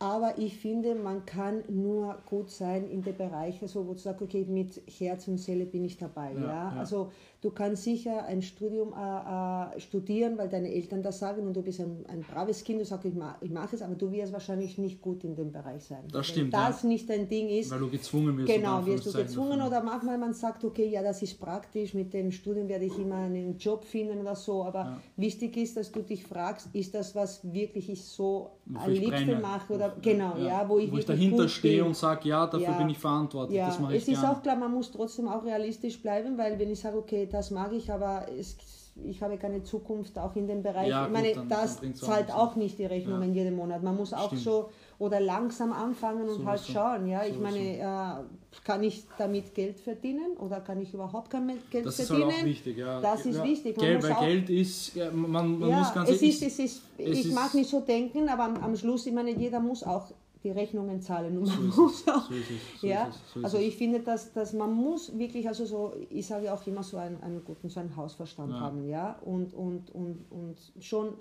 Aber 0.00 0.38
ich 0.38 0.56
finde, 0.58 0.94
man 0.94 1.26
kann 1.26 1.64
nur 1.68 2.18
gut 2.24 2.50
sein 2.50 2.88
in 2.88 3.02
den 3.02 3.16
Bereichen, 3.16 3.66
so, 3.66 3.86
wo 3.88 3.94
du 3.94 3.98
sagst, 3.98 4.22
okay, 4.22 4.44
mit 4.44 4.80
Herz 4.86 5.26
und 5.26 5.38
Seele 5.38 5.66
bin 5.66 5.84
ich 5.84 5.96
dabei. 5.96 6.34
Ja, 6.34 6.40
Ja, 6.40 6.46
ja. 6.46 6.76
Also 6.78 7.10
du 7.40 7.50
kannst 7.50 7.84
sicher 7.84 8.24
ein 8.24 8.42
Studium 8.42 8.92
äh, 8.92 9.76
äh, 9.76 9.80
studieren, 9.80 10.36
weil 10.38 10.48
deine 10.48 10.72
Eltern 10.72 11.02
das 11.02 11.18
sagen 11.20 11.46
und 11.46 11.54
du 11.56 11.62
bist 11.62 11.80
ein, 11.80 12.04
ein 12.08 12.20
braves 12.22 12.64
Kind, 12.64 12.80
du 12.80 12.84
sagst, 12.84 13.04
ich, 13.06 13.14
ma 13.14 13.36
ich 13.40 13.50
mache 13.50 13.76
es, 13.76 13.82
aber 13.82 13.94
du 13.94 14.10
wirst 14.10 14.32
wahrscheinlich 14.32 14.76
nicht 14.78 15.00
gut 15.00 15.22
in 15.22 15.36
dem 15.36 15.52
Bereich 15.52 15.84
sein. 15.84 16.02
Das 16.10 16.14
Wenn 16.28 16.34
stimmt, 16.34 16.54
das 16.54 16.82
ja. 16.82 16.88
nicht 16.88 17.08
dein 17.08 17.28
Ding 17.28 17.48
ist, 17.48 17.70
Weil 17.70 17.78
du 17.78 17.90
gezwungen 17.90 18.36
wirst. 18.36 18.52
Genau, 18.52 18.84
wirst 18.84 19.06
du 19.06 19.12
gezwungen 19.12 19.58
dafür. 19.60 19.66
oder 19.68 19.82
manchmal 19.84 20.18
man 20.18 20.34
sagt, 20.34 20.64
okay, 20.64 20.88
ja, 20.88 21.02
das 21.02 21.22
ist 21.22 21.38
praktisch, 21.38 21.94
mit 21.94 22.12
dem 22.12 22.32
Studium 22.32 22.68
werde 22.68 22.86
ich 22.86 22.98
immer 22.98 23.16
einen 23.16 23.56
Job 23.56 23.84
finden 23.84 24.18
oder 24.20 24.34
so, 24.34 24.64
aber 24.64 24.78
Ja. 24.80 25.00
wichtig 25.16 25.56
ist, 25.56 25.76
dass 25.76 25.92
du 25.92 26.02
dich 26.02 26.24
fragst, 26.24 26.68
ist 26.74 26.94
das, 26.94 27.14
was 27.14 27.40
wirklich 27.52 27.88
ich 27.88 28.04
so 28.04 28.50
Wofür 28.66 28.84
am 28.86 28.92
liebsten 28.92 29.40
mache 29.40 29.72
oder 29.72 29.96
genau, 30.02 30.36
ja, 30.36 30.68
wo 30.68 30.78
ich, 30.78 30.92
wo 30.92 30.98
ich 30.98 31.04
dahinter 31.06 31.48
stehe 31.48 31.84
und 31.84 31.96
sage, 31.96 32.28
ja, 32.28 32.46
dafür 32.46 32.60
Ja. 32.60 32.72
bin 32.78 32.90
ich 32.90 32.98
verantwortlich, 32.98 33.56
Ja, 33.58 33.66
das 33.68 33.78
mache 33.78 33.94
ich 33.96 34.02
es 34.02 34.08
ist 34.08 34.20
gerne. 34.20 34.36
auch 34.36 34.42
klar, 34.42 34.56
man 34.56 34.72
muss 34.74 34.90
trotzdem 34.90 35.28
auch 35.28 35.44
realistisch 35.44 36.02
bleiben, 36.02 36.36
weil 36.36 36.58
wenn 36.58 36.70
ich 36.70 36.80
sage, 36.80 36.98
okay, 36.98 37.27
das 37.32 37.50
mag 37.50 37.72
ich, 37.72 37.90
aber 37.92 38.26
es, 38.38 38.56
ich 39.04 39.22
habe 39.22 39.36
keine 39.38 39.62
Zukunft 39.62 40.18
auch 40.18 40.34
in 40.36 40.46
dem 40.48 40.62
Bereich. 40.62 40.88
Ja, 40.88 41.06
ich 41.06 41.12
meine, 41.12 41.28
gut, 41.28 41.36
dann- 41.36 41.48
das 41.48 41.74
dann 41.74 41.80
bringt's 41.80 42.02
auch 42.02 42.06
zahlt 42.08 42.26
nichts. 42.26 42.34
auch 42.40 42.56
nicht 42.56 42.78
die 42.78 42.86
Rechnungen 42.86 43.28
Ja. 43.34 43.42
jeden 43.42 43.56
Monat. 43.56 43.82
Man 43.82 43.96
muss 43.96 44.12
auch 44.12 44.26
Stimmt. 44.28 44.42
so 44.42 44.70
oder 44.98 45.20
langsam 45.20 45.72
anfangen 45.72 46.28
und 46.28 46.44
halt 46.44 46.58
Sowieso. 46.60 46.72
schauen. 46.78 47.06
Ja, 47.06 47.22
ich 47.22 47.34
Sowieso. 47.34 47.42
meine, 47.56 47.78
äh, 47.78 48.24
kann 48.64 48.82
ich 48.82 49.04
damit 49.16 49.54
Geld 49.54 49.78
verdienen 49.78 50.36
oder 50.38 50.60
kann 50.60 50.80
ich 50.80 50.92
überhaupt 50.92 51.30
kein 51.30 51.46
Geld 51.70 51.86
Das 51.86 51.98
ist 52.00 52.10
halt 52.10 52.20
verdienen? 52.20 52.40
auch 52.42 52.44
wichtig, 52.46 52.76
ja. 52.78 53.00
Das 53.00 53.24
ist 53.24 53.36
ja. 53.36 53.44
wichtig. 53.44 53.76
Man 53.76 53.86
Geld, 53.86 54.02
weil 54.02 54.12
auch- 54.12 54.20
Geld 54.20 54.50
ist, 54.50 54.94
ja, 54.96 55.10
man, 55.12 55.30
man 55.30 55.58
muss 55.60 55.94
ganz 55.94 56.10
es 56.10 56.22
ist, 56.22 56.42
es 56.42 56.58
ist, 56.58 56.82
es 56.98 57.08
ich 57.18 57.26
ist- 57.26 57.34
mag 57.34 57.54
nicht 57.54 57.70
so 57.70 57.80
denken, 57.80 58.28
aber 58.28 58.44
am, 58.44 58.56
am 58.56 58.76
Schluss, 58.76 59.06
ich 59.06 59.12
meine, 59.12 59.30
jeder 59.30 59.60
muss 59.60 59.84
auch 59.84 60.06
die 60.44 60.50
Rechnungen 60.50 61.00
zahlen 61.00 61.36
und 61.38 61.46
man 61.46 61.70
So 61.72 61.82
muss 61.82 62.08
auch, 62.08 62.30
so 62.30 62.34
so 62.80 62.86
ja, 62.86 63.10
also 63.42 63.58
ich 63.58 63.76
finde, 63.76 64.00
dass, 64.00 64.32
dass 64.32 64.52
man 64.52 64.72
muss 64.72 65.16
wirklich, 65.18 65.48
also 65.48 65.64
so, 65.64 65.94
ich 66.10 66.26
sage 66.26 66.52
auch 66.52 66.66
immer 66.66 66.82
so 66.82 66.96
einen, 66.96 67.20
einen 67.22 67.44
guten, 67.44 67.68
so 67.68 67.80
einen 67.80 67.96
Hausverstand 67.96 68.52
Ja. 68.52 68.60
haben, 68.60 68.88
ja, 68.88 69.18
und, 69.24 69.54
und, 69.54 69.90
und, 69.90 70.24
und 70.30 70.56
schon 70.80 71.14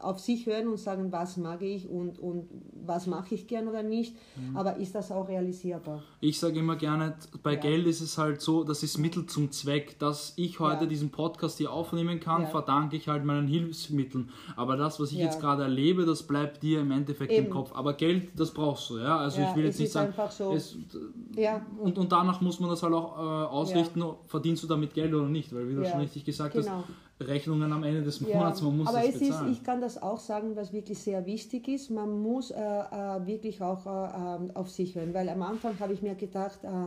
auf 0.00 0.18
sich 0.20 0.46
hören 0.46 0.68
und 0.68 0.78
sagen, 0.78 1.12
was 1.12 1.36
mag 1.36 1.62
ich 1.62 1.88
und, 1.88 2.18
und 2.18 2.48
was 2.84 3.06
mache 3.06 3.34
ich 3.34 3.46
gern 3.46 3.68
oder 3.68 3.82
nicht, 3.82 4.16
Mhm. 4.36 4.56
aber 4.56 4.76
ist 4.76 4.94
das 4.94 5.10
auch 5.12 5.28
realisierbar? 5.28 6.02
Ich 6.20 6.38
sage 6.38 6.58
immer 6.60 6.76
gerne, 6.76 7.16
bei 7.42 7.54
Ja. 7.54 7.60
Geld 7.60 7.86
ist 7.86 8.00
es 8.00 8.16
halt 8.18 8.40
so, 8.40 8.64
das 8.64 8.82
ist 8.82 8.98
Mittel 8.98 9.26
zum 9.26 9.50
Zweck. 9.50 9.98
Dass 9.98 10.32
ich 10.36 10.60
heute 10.60 10.84
Ja. 10.84 10.86
diesen 10.88 11.10
Podcast 11.10 11.58
hier 11.58 11.72
aufnehmen 11.72 12.20
kann, 12.20 12.42
Ja. 12.42 12.48
verdanke 12.48 12.96
ich 12.96 13.08
halt 13.08 13.24
meinen 13.24 13.46
Hilfsmitteln. 13.48 14.30
Aber 14.56 14.76
das, 14.76 14.98
was 15.00 15.12
ich 15.12 15.18
jetzt 15.18 15.40
gerade 15.40 15.62
erlebe, 15.64 16.04
das 16.06 16.22
bleibt 16.22 16.62
dir 16.62 16.80
im 16.80 16.90
Endeffekt 16.90 17.32
Eben. 17.32 17.46
im 17.46 17.52
Kopf. 17.52 17.72
Aber 17.74 17.92
Geld, 17.94 18.28
das 18.38 18.52
brauchst 18.52 18.90
du, 18.90 18.98
ja. 18.98 19.18
Also 19.18 19.40
ich 19.42 19.54
will 19.56 19.64
jetzt 19.64 19.78
nicht 19.78 19.86
ist 19.88 19.92
sagen, 19.92 20.08
einfach 20.08 20.30
so. 20.30 20.52
es, 20.52 20.76
und, 21.78 21.98
und 21.98 22.12
danach 22.12 22.40
muss 22.40 22.60
man 22.60 22.70
das 22.70 22.82
halt 22.82 22.94
auch 22.94 23.16
äh, 23.18 23.46
ausrichten, 23.48 24.02
verdienst 24.26 24.62
du 24.62 24.66
damit 24.66 24.94
Geld 24.94 25.12
oder 25.14 25.28
nicht, 25.28 25.54
weil 25.54 25.68
wie 25.68 25.74
du 25.74 25.84
schon 25.84 26.00
richtig 26.00 26.24
gesagt 26.24 26.54
genau. 26.54 26.68
hast, 26.68 26.84
Rechnungen 27.20 27.72
am 27.72 27.82
Ende 27.82 28.02
des 28.02 28.20
Ja, 28.20 28.36
Monats, 28.36 28.62
man 28.62 28.78
muss 28.78 28.88
aber 28.88 28.98
das 28.98 29.08
es 29.08 29.14
ist, 29.16 29.28
bezahlen. 29.28 29.52
ich 29.52 29.62
kann 29.64 29.80
das 29.80 30.00
auch 30.00 30.20
sagen, 30.20 30.54
was 30.54 30.72
wirklich 30.72 30.98
sehr 30.98 31.26
wichtig 31.26 31.66
ist. 31.68 31.90
Man 31.90 32.20
muss 32.22 32.50
äh, 32.50 32.56
äh, 32.60 33.26
wirklich 33.26 33.60
auch 33.60 33.86
äh, 33.86 33.90
ähm, 34.44 34.50
auf 34.54 34.70
sich 34.70 34.94
hören, 34.94 35.12
weil 35.14 35.28
am 35.28 35.42
Anfang 35.42 35.78
habe 35.80 35.92
ich 35.92 36.02
mir 36.02 36.14
gedacht, 36.14 36.60
äh, 36.62 36.86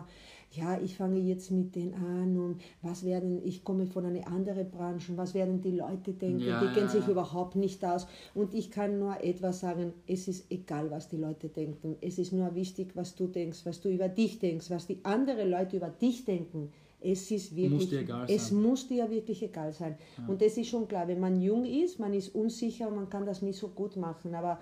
ja, 0.54 0.78
ich 0.82 0.98
fange 0.98 1.20
jetzt 1.20 1.50
mit 1.52 1.76
denen 1.76 1.94
an 1.94 2.38
und 2.38 2.62
was 2.82 3.06
werden, 3.06 3.42
ich 3.46 3.64
komme 3.64 3.88
von 3.88 4.06
einer 4.06 4.28
anderen 4.28 4.70
Branche, 4.70 5.16
was 5.16 5.34
werden 5.34 5.62
die 5.62 5.72
Leute 5.72 6.12
denken, 6.12 6.40
Ja, 6.40 6.60
die 6.60 6.66
ja, 6.66 6.74
kennen 6.74 6.90
sich 6.90 7.06
ja. 7.06 7.12
überhaupt 7.12 7.56
nicht 7.56 7.84
aus. 7.86 8.06
Und 8.34 8.54
ich 8.54 8.70
kann 8.70 9.00
nur 9.00 9.24
etwas 9.24 9.62
sagen, 9.62 9.94
es 10.08 10.28
ist 10.28 10.52
egal, 10.52 10.92
was 10.92 11.08
die 11.08 11.16
Leute 11.18 11.48
denken. 11.48 11.96
Es 12.02 12.18
ist 12.18 12.34
nur 12.34 12.54
wichtig, 12.54 12.92
was 12.96 13.16
du 13.16 13.28
denkst, 13.28 13.60
was 13.66 13.80
du 13.80 13.88
über 13.90 14.10
dich 14.10 14.40
denkst, 14.40 14.70
was 14.70 14.88
die 14.88 15.00
anderen 15.04 15.50
Leute 15.50 15.78
über 15.78 15.90
dich 15.90 16.26
denken. 16.26 16.70
Es 17.04 17.32
ist 17.32 17.56
wirklich, 17.56 17.90
dir 17.90 18.02
egal 18.02 18.26
es 18.30 18.52
muss 18.52 18.88
dir 18.88 19.10
wirklich 19.10 19.42
egal 19.42 19.74
sein. 19.74 19.98
Und 20.28 20.42
das 20.42 20.58
ist 20.58 20.70
schon 20.70 20.88
klar, 20.88 21.08
wenn 21.08 21.20
man 21.20 21.42
jung 21.42 21.66
ist, 21.66 22.00
man 22.00 22.14
ist 22.14 22.36
unsicher 22.36 22.88
und 22.88 22.96
man 22.96 23.10
kann 23.10 23.26
das 23.26 23.42
nicht 23.42 23.58
so 23.58 23.70
gut 23.70 23.96
machen. 23.96 24.36
Aber 24.36 24.60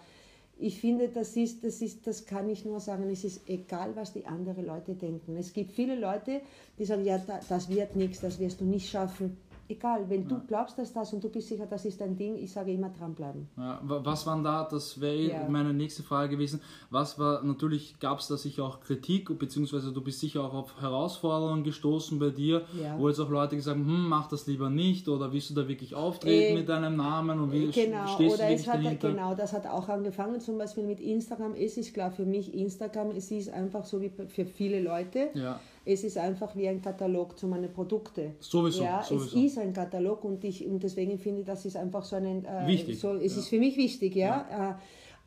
ich 0.58 0.80
finde, 0.80 1.08
das 1.10 1.36
ist, 1.36 1.64
das 1.64 1.82
ist, 1.82 2.06
das 2.06 2.26
kann 2.26 2.50
ich 2.50 2.66
nur 2.66 2.80
sagen, 2.80 3.10
es 3.10 3.24
ist 3.24 3.48
egal, 3.48 3.96
was 3.96 4.14
die 4.14 4.26
anderen 4.26 4.66
Leute 4.66 4.94
denken. 4.94 5.38
Es 5.38 5.54
gibt 5.54 5.72
viele 5.72 5.96
Leute, 5.96 6.42
die 6.78 6.86
sagen, 6.86 7.06
ja, 7.06 7.18
da, 7.18 7.40
das 7.48 7.70
wird 7.70 7.96
nichts, 7.96 8.20
das 8.20 8.40
wirst 8.40 8.60
du 8.62 8.66
nicht 8.66 8.90
schaffen. 8.90 9.38
Egal, 9.72 10.10
wenn 10.10 10.28
du 10.28 10.40
glaubst, 10.48 10.80
dass 10.80 10.92
das 10.94 11.14
und 11.14 11.24
du 11.24 11.30
bist 11.30 11.48
sicher, 11.48 11.68
das 11.68 11.86
ist 11.86 12.02
dein 12.02 12.18
Ding, 12.18 12.36
ich 12.38 12.52
sage 12.52 12.72
immer 12.74 12.90
dranbleiben. 12.90 13.48
Ja, 13.56 13.80
wa- 13.84 14.02
was 14.04 14.26
waren 14.26 14.44
da, 14.44 14.64
das 14.64 15.00
wäre 15.00 15.16
Ja. 15.22 15.48
meine 15.48 15.76
nächste 15.76 16.02
Frage 16.02 16.30
gewesen, 16.36 16.60
was 16.90 17.20
war, 17.20 17.44
natürlich 17.44 18.00
gab 18.00 18.18
es 18.18 18.28
da 18.28 18.36
sicher 18.36 18.64
auch 18.66 18.80
Kritik, 18.80 19.38
beziehungsweise 19.38 19.92
du 19.94 20.02
bist 20.02 20.22
sicher 20.22 20.44
auch 20.44 20.56
auf 20.56 20.82
Herausforderungen 20.82 21.64
gestoßen 21.64 22.18
bei 22.18 22.32
dir, 22.32 22.64
Ja. 22.82 22.98
wo 22.98 23.10
jetzt 23.10 23.20
auch 23.20 23.30
Leute 23.30 23.58
gesagt 23.58 23.78
haben, 23.78 23.86
hm, 23.86 24.10
mach 24.10 24.26
das 24.28 24.48
lieber 24.48 24.72
nicht, 24.72 25.08
oder 25.08 25.32
willst 25.32 25.52
du 25.52 25.54
da 25.54 25.68
wirklich 25.68 25.94
auftreten 25.94 26.54
Äh, 26.54 26.60
mit 26.60 26.68
deinem 26.68 26.96
Namen 26.96 27.40
und 27.40 27.52
wie 27.52 27.68
Genau, 27.70 28.08
stehst 28.08 28.20
du 28.20 28.34
oder 28.34 28.50
wirklich 28.50 28.62
es 28.62 28.68
hat, 28.68 28.84
dahinter? 28.84 29.12
genau, 29.12 29.36
das 29.36 29.54
hat 29.54 29.68
auch 29.68 29.88
angefangen, 29.88 30.40
zum 30.42 30.58
Beispiel 30.58 30.84
mit 30.84 31.00
Instagram. 31.00 31.54
Es 31.54 31.78
ist 31.78 31.94
klar 31.94 32.10
für 32.10 32.26
mich, 32.26 32.56
Instagram, 32.56 33.12
es 33.12 33.30
ist 33.30 33.52
einfach 33.54 33.86
so 33.86 34.02
wie 34.02 34.10
für 34.10 34.46
viele 34.46 34.82
Leute. 34.82 35.30
Ja, 35.36 35.60
Es 35.86 36.04
ist 36.04 36.18
einfach 36.18 36.56
wie 36.56 36.68
ein 36.68 36.82
Katalog 36.82 37.38
zu 37.38 37.48
meinen 37.48 37.72
Produkten. 37.72 38.36
Sowieso, 38.40 38.84
Ja, 38.84 39.02
sowieso. 39.04 39.38
es 39.38 39.44
ist 39.46 39.58
ein 39.58 39.74
Katalog 39.74 40.24
und, 40.24 40.44
ich, 40.44 40.66
und 40.68 40.84
deswegen 40.84 41.18
finde 41.18 41.42
ich, 41.42 41.46
das 41.48 41.66
ist 41.66 41.76
einfach 41.76 42.04
so 42.04 42.16
ein... 42.18 42.46
Äh, 42.46 42.68
Wichtig, 42.68 43.00
So, 43.00 43.14
es 43.16 43.34
ja. 43.34 43.40
ist 43.40 43.48
für 43.50 43.60
mich 43.60 43.78
wichtig, 43.78 44.16
ja. 44.16 44.76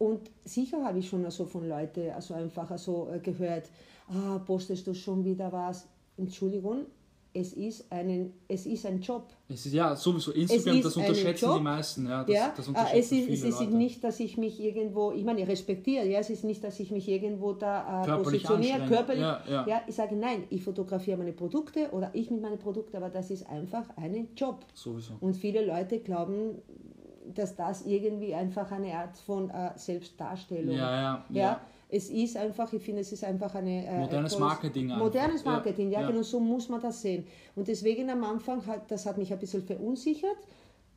Äh, 0.00 0.02
und 0.02 0.30
sicher 0.44 0.84
habe 0.84 0.98
ich 0.98 1.08
schon 1.08 1.24
also 1.24 1.44
von 1.44 1.68
Leuten 1.68 2.10
also 2.10 2.34
einfach 2.34 2.70
also 2.70 3.08
gehört, 3.22 3.70
ah, 4.08 4.38
postest 4.44 4.86
du 4.86 4.94
schon 4.94 5.24
wieder 5.24 5.52
was? 5.52 5.86
Entschuldigung, 6.16 6.86
es 7.34 7.52
ist, 7.54 7.90
einen, 7.90 8.34
es 8.46 8.66
ist 8.66 8.84
ein 8.84 9.00
Job. 9.00 9.32
es 9.48 9.64
ist 9.64 9.72
ja 9.72 9.96
sowieso, 9.96 10.32
Instagram, 10.32 10.82
das 10.82 10.96
unterschätzen 10.96 11.50
die 11.56 11.62
meisten, 11.62 12.06
ja, 12.06 12.24
das, 12.24 12.34
ja, 12.34 12.52
das 12.54 12.68
unterschätzen 12.68 12.98
es 12.98 13.12
ist, 13.12 13.24
viele 13.24 13.32
es 13.32 13.44
ist 13.44 13.60
Leute. 13.60 13.76
nicht, 13.76 14.04
dass 14.04 14.20
ich 14.20 14.36
mich 14.36 14.60
irgendwo, 14.60 15.12
ich 15.12 15.24
meine, 15.24 15.40
ich 15.40 15.48
respektiere, 15.48 16.06
ja, 16.06 16.18
es 16.20 16.30
ist 16.30 16.44
nicht, 16.44 16.62
dass 16.62 16.78
ich 16.78 16.90
mich 16.90 17.08
irgendwo 17.08 17.52
da 17.54 18.02
äh, 18.02 18.06
Körperlich 18.06 18.42
positioniere, 18.44 18.86
körperlich. 18.86 19.22
Ja, 19.22 19.66
ja. 19.66 19.82
ich 19.86 19.94
sage 19.94 20.14
nein, 20.14 20.44
ich 20.50 20.62
fotografiere 20.62 21.16
meine 21.16 21.32
Produkte 21.32 21.90
oder 21.92 22.10
ich 22.12 22.30
mit 22.30 22.42
meinen 22.42 22.58
Produkten, 22.58 22.96
aber 22.96 23.08
das 23.08 23.30
ist 23.30 23.48
einfach 23.48 23.84
ein 23.96 24.28
Job. 24.36 24.66
Sowieso. 24.74 25.14
Und 25.20 25.34
viele 25.36 25.64
Leute 25.64 26.00
glauben, 26.00 26.60
dass 27.34 27.56
das 27.56 27.86
irgendwie 27.86 28.34
einfach 28.34 28.70
eine 28.72 28.94
Art 28.94 29.16
von 29.16 29.48
äh, 29.48 29.70
Selbstdarstellung 29.76 30.74
Ja, 30.74 30.94
ja, 30.94 31.24
ja. 31.30 31.40
ja. 31.40 31.60
Es 31.92 32.08
ist 32.08 32.36
einfach, 32.38 32.72
ich 32.72 32.82
finde, 32.82 33.02
es 33.02 33.12
ist 33.12 33.22
einfach 33.22 33.54
eine... 33.54 33.86
Äh, 33.86 33.98
Modernes 34.00 34.38
Marketing 34.38 34.90
einfach. 34.90 35.04
Modernes 35.04 35.44
Ja, 35.44 35.50
Marketing, 35.50 35.90
ja, 35.90 36.00
ja. 36.00 36.06
genau 36.08 36.22
so 36.22 36.40
muss 36.40 36.68
man 36.70 36.80
das 36.80 37.02
sehen. 37.02 37.26
Und 37.54 37.68
deswegen 37.68 38.08
am 38.08 38.24
Anfang, 38.24 38.66
hat, 38.66 38.90
das 38.90 39.04
hat 39.04 39.18
mich 39.18 39.30
ein 39.30 39.38
bisschen 39.38 39.62
verunsichert, 39.62 40.38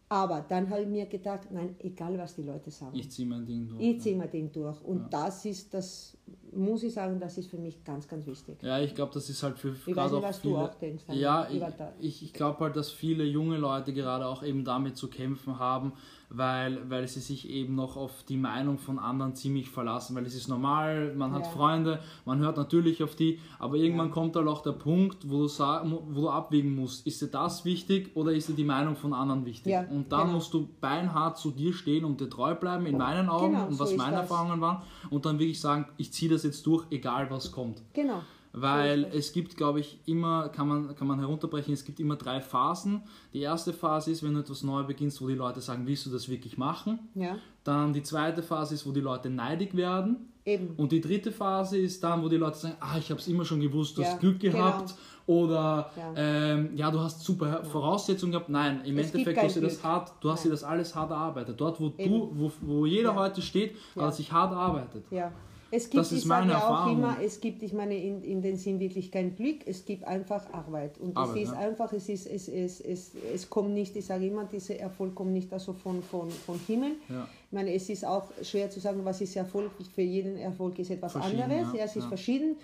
aber 0.07 0.45
dann 0.47 0.69
habe 0.69 0.83
ich 0.83 0.87
mir 0.87 1.05
gedacht, 1.07 1.51
nein, 1.51 1.75
egal 1.79 2.17
was 2.17 2.35
die 2.35 2.43
Leute 2.43 2.71
sagen. 2.71 2.95
Ich 2.95 3.11
ziehe 3.11 3.27
mein 3.27 3.45
Ding 3.45 3.67
durch. 3.67 3.81
Ich 3.81 4.01
ziehe 4.01 4.15
mein 4.15 4.29
Ding 4.29 4.51
durch. 4.51 4.79
Und 4.83 5.11
das 5.11 5.43
ist, 5.45 5.73
das 5.73 6.15
muss 6.53 6.83
ich 6.83 6.93
sagen, 6.93 7.19
das 7.19 7.37
ist 7.37 7.49
für 7.49 7.57
mich 7.57 7.83
ganz, 7.83 8.07
ganz 8.07 8.25
wichtig. 8.27 8.61
Ja, 8.61 8.79
ich 8.79 8.93
glaube, 8.95 9.11
das 9.13 9.29
ist 9.29 9.41
halt 9.43 9.57
für 9.57 9.69
Ich 9.69 9.87
weiß 9.87 9.95
gerade 9.95 10.15
nicht, 10.15 10.23
auch 10.23 10.29
was 10.29 10.39
viele. 10.39 10.53
du 10.53 10.59
auch 10.59 10.75
denkst. 10.75 11.03
Ja, 11.11 11.47
ich, 11.49 11.61
ich, 11.99 12.23
ich 12.23 12.33
glaube 12.33 12.59
halt, 12.59 12.75
dass 12.75 12.91
viele 12.91 13.23
junge 13.25 13.57
Leute 13.57 13.93
gerade 13.93 14.27
auch 14.27 14.43
eben 14.43 14.63
damit 14.63 14.95
zu 14.95 15.09
kämpfen 15.09 15.59
haben, 15.59 15.93
weil, 16.29 16.89
weil 16.89 17.07
sie 17.07 17.19
sich 17.19 17.49
eben 17.49 17.75
noch 17.75 17.95
auf 17.97 18.23
die 18.27 18.37
Meinung 18.37 18.77
von 18.77 18.99
anderen 18.99 19.35
ziemlich 19.35 19.69
verlassen, 19.69 20.15
weil 20.15 20.25
es 20.25 20.35
ist 20.35 20.47
normal, 20.47 21.13
man 21.15 21.31
hat 21.33 21.45
Ja. 21.45 21.51
Freunde, 21.51 21.99
man 22.25 22.39
hört 22.39 22.57
natürlich 22.57 23.03
auf 23.03 23.15
die, 23.15 23.39
aber 23.59 23.75
irgendwann 23.75 24.11
kommt 24.11 24.35
halt 24.35 24.47
auch 24.47 24.61
der 24.61 24.71
Punkt, 24.71 25.29
wo 25.29 25.45
du, 25.45 25.49
wo 25.49 26.21
du 26.21 26.29
abwägen 26.29 26.75
musst, 26.75 27.05
ist 27.07 27.21
dir 27.21 27.27
das 27.27 27.65
wichtig 27.65 28.11
oder 28.15 28.31
ist 28.31 28.49
dir 28.49 28.53
die 28.53 28.63
Meinung 28.63 28.95
von 28.95 29.13
anderen 29.13 29.45
wichtig? 29.45 29.71
Ja, 29.73 29.81
und 29.89 30.11
dann 30.11 30.21
genau. 30.21 30.33
musst 30.33 30.53
du 30.53 30.67
beinhart 30.81 31.37
zu 31.37 31.51
dir 31.51 31.73
stehen 31.73 32.05
und 32.05 32.19
dir 32.19 32.29
treu 32.29 32.55
bleiben, 32.55 32.85
in 32.85 32.97
meinen 32.97 33.29
Augen 33.29 33.53
Genau, 33.53 33.67
und 33.67 33.73
so 33.73 33.79
was 33.79 33.91
ist 33.91 33.97
meine 33.97 34.17
das. 34.17 34.29
Erfahrungen 34.29 34.61
waren 34.61 34.81
und 35.09 35.25
dann 35.25 35.39
wirklich 35.39 35.59
sagen, 35.59 35.87
ich 35.97 36.11
ziehe 36.11 36.31
das 36.31 36.43
jetzt 36.43 36.65
durch, 36.65 36.85
egal 36.89 37.29
was 37.29 37.51
kommt. 37.51 37.81
Genau. 37.93 38.21
Weil 38.57 39.05
es 39.13 39.33
gibt, 39.33 39.57
glaube 39.57 39.81
ich, 39.81 39.99
immer, 40.05 40.47
kann 40.49 40.67
man, 40.67 40.95
kann 40.95 41.07
man 41.07 41.19
herunterbrechen, 41.19 41.73
es 41.73 41.83
gibt 41.83 41.99
immer 41.99 42.15
drei 42.15 42.39
Phasen. 42.39 43.01
Die 43.33 43.41
erste 43.41 43.73
Phase 43.73 44.11
ist, 44.11 44.23
wenn 44.23 44.33
du 44.33 44.39
etwas 44.39 44.63
neu 44.63 44.83
beginnst, 44.83 45.21
wo 45.21 45.27
die 45.27 45.35
Leute 45.35 45.59
sagen, 45.59 45.85
willst 45.85 46.05
du 46.05 46.09
das 46.09 46.29
wirklich 46.29 46.57
machen? 46.57 46.99
Ja, 47.15 47.35
Dann 47.65 47.91
die 47.91 48.01
zweite 48.03 48.41
Phase 48.43 48.75
ist, 48.75 48.85
wo 48.87 48.91
die 48.91 49.01
Leute 49.01 49.29
neidig 49.29 49.75
werden. 49.75 50.29
eben. 50.45 50.69
Und 50.77 50.91
die 50.93 51.01
dritte 51.01 51.31
Phase 51.33 51.77
ist 51.79 52.01
dann, 52.03 52.23
wo 52.23 52.29
die 52.29 52.37
Leute 52.37 52.57
sagen, 52.57 52.75
ah, 52.79 52.97
ich 52.97 53.09
habe 53.09 53.19
es 53.19 53.27
immer 53.27 53.43
schon 53.43 53.59
gewusst, 53.59 53.97
du 53.97 54.01
Ja, 54.03 54.07
hast 54.09 54.19
Glück 54.21 54.39
genau. 54.39 54.57
gehabt. 54.57 54.95
Oder 55.27 55.89
Ja. 55.97 56.13
Ähm, 56.15 56.69
ja, 56.77 56.91
du 56.91 56.99
hast 56.99 57.23
super 57.23 57.63
Voraussetzungen 57.65 58.31
gehabt. 58.31 58.47
Nein, 58.49 58.81
im 58.85 58.97
Es 58.99 59.07
Endeffekt 59.11 59.41
hast 59.41 59.55
du 59.55 59.61
das 59.61 59.83
hart, 59.83 60.13
du 60.21 60.29
hast 60.29 60.45
dir 60.45 60.51
das 60.51 60.63
alles 60.63 60.95
hart 60.95 61.09
erarbeitet. 61.09 61.59
Dort, 61.59 61.79
wo 61.81 61.91
Eben. 61.97 62.11
du, 62.11 62.31
wo, 62.35 62.51
wo 62.61 62.85
jeder 62.85 63.15
heute 63.15 63.41
steht, 63.41 63.75
hat 63.95 64.03
er 64.03 64.11
sich 64.11 64.31
hart 64.31 64.51
erarbeitet. 64.53 65.03
Ja. 65.09 65.31
Es 65.71 65.89
gibt, 65.89 65.95
Das 65.95 66.11
ist 66.11 66.19
ich 66.19 66.27
sage 66.27 66.45
meine 66.45 66.57
auch 66.57 66.69
Erfahrung. 66.69 66.97
immer, 66.97 67.17
es 67.21 67.41
gibt, 67.41 67.63
ich 67.63 67.73
meine, 67.73 67.97
in, 67.97 68.23
in 68.23 68.41
dem 68.41 68.55
Sinn 68.55 68.79
wirklich 68.79 69.11
kein 69.11 69.35
Glück, 69.35 69.59
es 69.65 69.83
gibt 69.85 70.03
einfach 70.05 70.51
Arbeit. 70.53 70.97
Und 70.99 71.17
Arbeit, 71.17 71.35
es 71.35 71.43
ist 71.43 71.53
ja. 71.53 71.59
einfach, 71.59 71.91
es, 71.93 72.09
ist, 72.09 72.27
es, 72.27 72.47
es, 72.47 72.79
es, 72.81 73.11
es 73.33 73.49
kommt 73.49 73.73
nicht, 73.73 73.95
ich 73.95 74.05
sage 74.05 74.27
immer, 74.27 74.45
dieser 74.45 74.79
Erfolg 74.79 75.15
kommt 75.15 75.33
nicht 75.33 75.51
also 75.51 75.73
von, 75.73 76.03
von, 76.03 76.29
von 76.29 76.59
Himmel. 76.67 76.91
Ja. 77.09 77.27
Ich 77.47 77.51
meine, 77.51 77.73
es 77.73 77.89
ist 77.89 78.05
auch 78.05 78.31
schwer 78.43 78.69
zu 78.69 78.79
sagen, 78.79 79.03
was 79.03 79.21
ist 79.21 79.35
Erfolg. 79.35 79.71
Für 79.93 80.01
jeden 80.01 80.37
Erfolg 80.37 80.77
ist 80.79 80.91
etwas 80.91 81.15
anderes. 81.15 81.67
ja, 81.73 81.85
es 81.85 81.95
ist 81.95 82.05
verschieden. 82.05 82.57